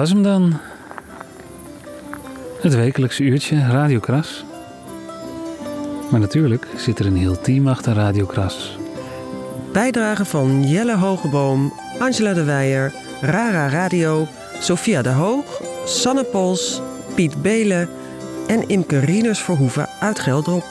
was 0.00 0.10
hem 0.10 0.22
dan. 0.22 0.60
Het 2.60 2.74
wekelijkse 2.74 3.22
uurtje 3.22 3.66
Radio 3.70 4.00
Kras. 4.00 4.44
Maar 6.10 6.20
natuurlijk 6.20 6.66
zit 6.76 6.98
er 6.98 7.06
een 7.06 7.16
heel 7.16 7.40
team 7.40 7.68
achter 7.68 7.92
Radio 7.94 8.26
Kras. 8.26 8.78
Bijdragen 9.72 10.26
van 10.26 10.68
Jelle 10.68 10.96
Hogeboom, 10.96 11.72
Angela 11.98 12.32
de 12.32 12.44
Weijer, 12.44 12.92
Rara 13.20 13.68
Radio, 13.68 14.26
Sophia 14.60 15.02
de 15.02 15.08
Hoog, 15.08 15.62
Sanne 15.84 16.24
Pols, 16.24 16.80
Piet 17.14 17.42
Belen 17.42 17.88
en 18.46 18.68
Imke 18.68 18.98
Rieners 18.98 19.40
Verhoeven 19.40 19.88
uit 20.00 20.18
Geldrop. 20.18 20.64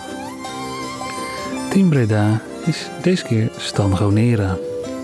Team 1.69 1.89
Breda 1.89 2.41
is 2.65 2.89
deze 3.01 3.23
keer 3.23 3.49
Stan 3.57 3.97
Gonera. 3.97 4.57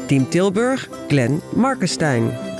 Team 0.07 0.29
Tilburg, 0.29 0.89
Glenn 1.07 1.41
Markenstein. 1.55 2.54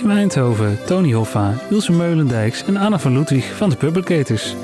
Team 0.00 0.12
Eindhoven, 0.12 0.78
Tony 0.86 1.12
Hoffa, 1.12 1.54
Ilse 1.70 1.92
Meulendijks 1.92 2.64
en 2.64 2.76
Anna 2.76 2.98
van 2.98 3.12
Ludwig 3.12 3.56
van 3.56 3.70
de 3.70 3.76
Publicators. 3.76 4.54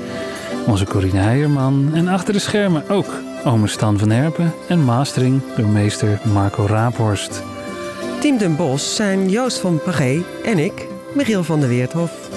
Onze 0.65 0.85
Corine 0.85 1.19
Heijerman 1.19 1.89
en 1.93 2.07
achter 2.07 2.33
de 2.33 2.39
schermen 2.39 2.89
ook 2.89 3.13
ome 3.43 3.67
Stan 3.67 3.97
van 3.97 4.09
Herpen 4.09 4.53
en 4.67 4.83
mastering 4.83 5.41
door 5.57 5.67
meester 5.67 6.19
Marco 6.33 6.65
Raaphorst. 6.65 7.43
Team 8.19 8.37
Den 8.37 8.55
Bosch 8.55 8.95
zijn 8.95 9.29
Joost 9.29 9.57
van 9.57 9.79
Pagé 9.83 10.23
en 10.43 10.57
ik, 10.57 10.87
Michiel 11.13 11.43
van 11.43 11.59
der 11.59 11.69
Weerthof. 11.69 12.29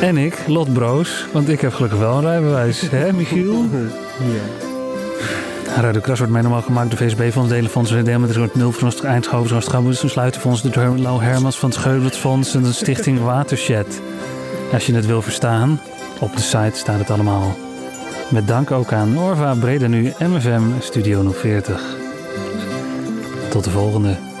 En 0.00 0.16
ik, 0.16 0.44
Lot 0.46 0.72
Broos, 0.72 1.26
want 1.32 1.48
ik 1.48 1.60
heb 1.60 1.72
gelukkig 1.72 1.98
wel 1.98 2.16
een 2.16 2.24
rijbewijs, 2.24 2.80
hè 2.90 3.12
Michiel? 3.12 3.64
Radio 5.76 6.00
Kras 6.00 6.18
wordt 6.18 6.32
mij 6.32 6.42
normaal 6.42 6.62
gemaakt 6.62 6.90
door 6.90 6.98
VSB 6.98 7.30
Fonds, 7.32 7.48
Delenfonds, 7.48 7.90
Deelmeter, 7.90 8.50
Nul 8.52 8.72
Fonds, 8.72 9.00
Eindhoven, 9.00 9.48
Zoals 9.48 9.66
Gabus, 9.66 10.02
een 10.02 10.10
Sluitenfonds, 10.10 10.62
de 10.62 10.94
Lau 10.96 11.22
Hermans 11.22 11.58
van 11.58 11.68
het 11.68 11.78
Scheuvelfonds 11.78 12.54
en 12.54 12.62
de 12.62 12.72
Stichting 12.72 13.20
Watershed. 13.20 14.00
Als 14.72 14.86
je 14.86 14.94
het 14.94 15.06
wil 15.06 15.22
verstaan, 15.22 15.80
op 16.20 16.36
de 16.36 16.42
site 16.42 16.78
staat 16.78 16.98
het 16.98 17.10
allemaal. 17.10 17.56
Met 18.30 18.46
dank 18.46 18.70
ook 18.70 18.92
aan 18.92 19.18
Orva, 19.18 19.54
Breda 19.54 19.86
Nu, 19.86 20.12
MFM, 20.18 20.62
Studio 20.78 21.32
040. 21.32 21.82
Tot 23.50 23.64
de 23.64 23.70
volgende. 23.70 24.33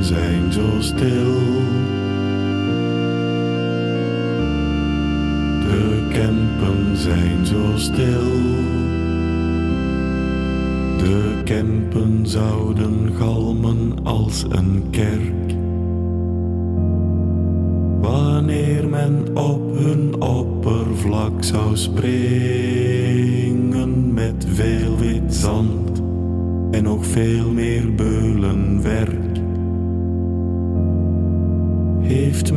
Zijn 0.00 0.52
zo 0.52 0.66
stil. 0.78 1.34
De 5.62 6.06
Kempen 6.12 6.96
zijn 6.96 7.46
zo 7.46 7.76
stil. 7.76 8.30
De 10.98 11.40
Kempen 11.44 12.26
zouden 12.26 13.10
galmen 13.18 14.04
als 14.04 14.44
een 14.48 14.84
kerk. 14.90 15.54
Wanneer 18.00 18.88
men 18.88 19.36
op 19.36 19.78
hun 19.78 20.22
oppervlak 20.22 21.44
zou 21.44 21.76
springen 21.76 22.54
met 24.14 24.46
veel 24.48 24.98
wit 24.98 25.34
zand 25.34 26.02
en 26.70 26.82
nog 26.82 27.06
veel 27.06 27.50
meer. 27.50 27.70
Heeft 29.00 29.19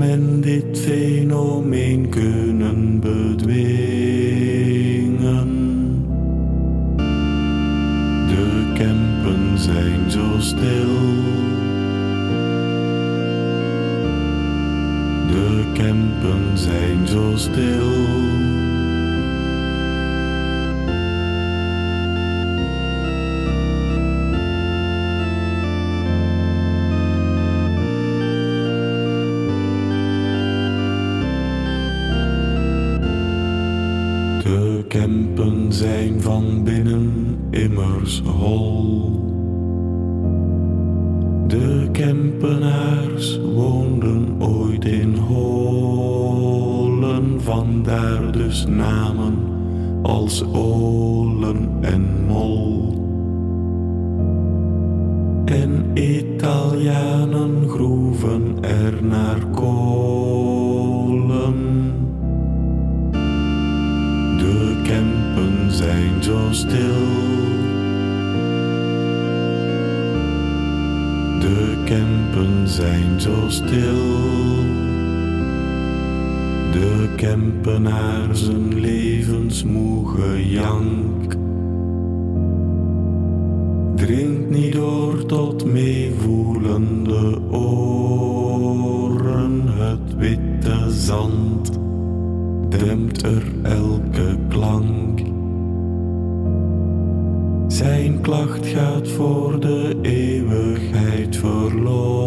men 0.03 0.41
dit 0.41 0.79
fenomeen 0.79 2.09
kunnen 2.09 2.99
bedwingen? 2.99 4.41
De 8.27 8.71
Kempen 8.73 9.59
zijn 9.59 10.11
zo 10.11 10.39
stil. 10.39 10.95
De 15.27 15.71
Kempen 15.73 16.57
zijn 16.57 17.07
zo 17.07 17.31
stil. 17.35 18.22
Kempenaar 77.23 78.35
zijn 78.35 78.79
levensmoe 78.79 80.49
jank. 80.49 81.35
Dringt 83.95 84.49
niet 84.49 84.73
door 84.73 85.25
tot 85.25 85.65
meevoelende 85.65 87.39
oren. 87.51 88.97
Het 89.67 90.15
witte 90.15 90.91
zand 90.91 91.79
dempt 92.69 93.23
er 93.23 93.43
elke 93.61 94.37
klank. 94.49 95.21
Zijn 97.67 98.21
klacht 98.21 98.67
gaat 98.67 99.07
voor 99.07 99.59
de 99.59 99.95
eeuwigheid 100.01 101.37
verloren. 101.37 102.23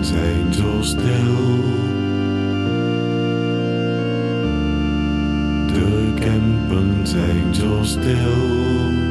Zijn 0.00 0.54
zo 0.54 0.78
stil. 0.80 1.34
De 5.66 6.12
Kempen 6.14 7.06
zijn 7.06 7.54
zo 7.54 7.78
stil. 7.82 9.05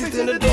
Want 0.00 0.12
mijn 0.14 0.22
fiets 0.22 0.30
ligt 0.30 0.42
in 0.42 0.48
de 0.48 0.49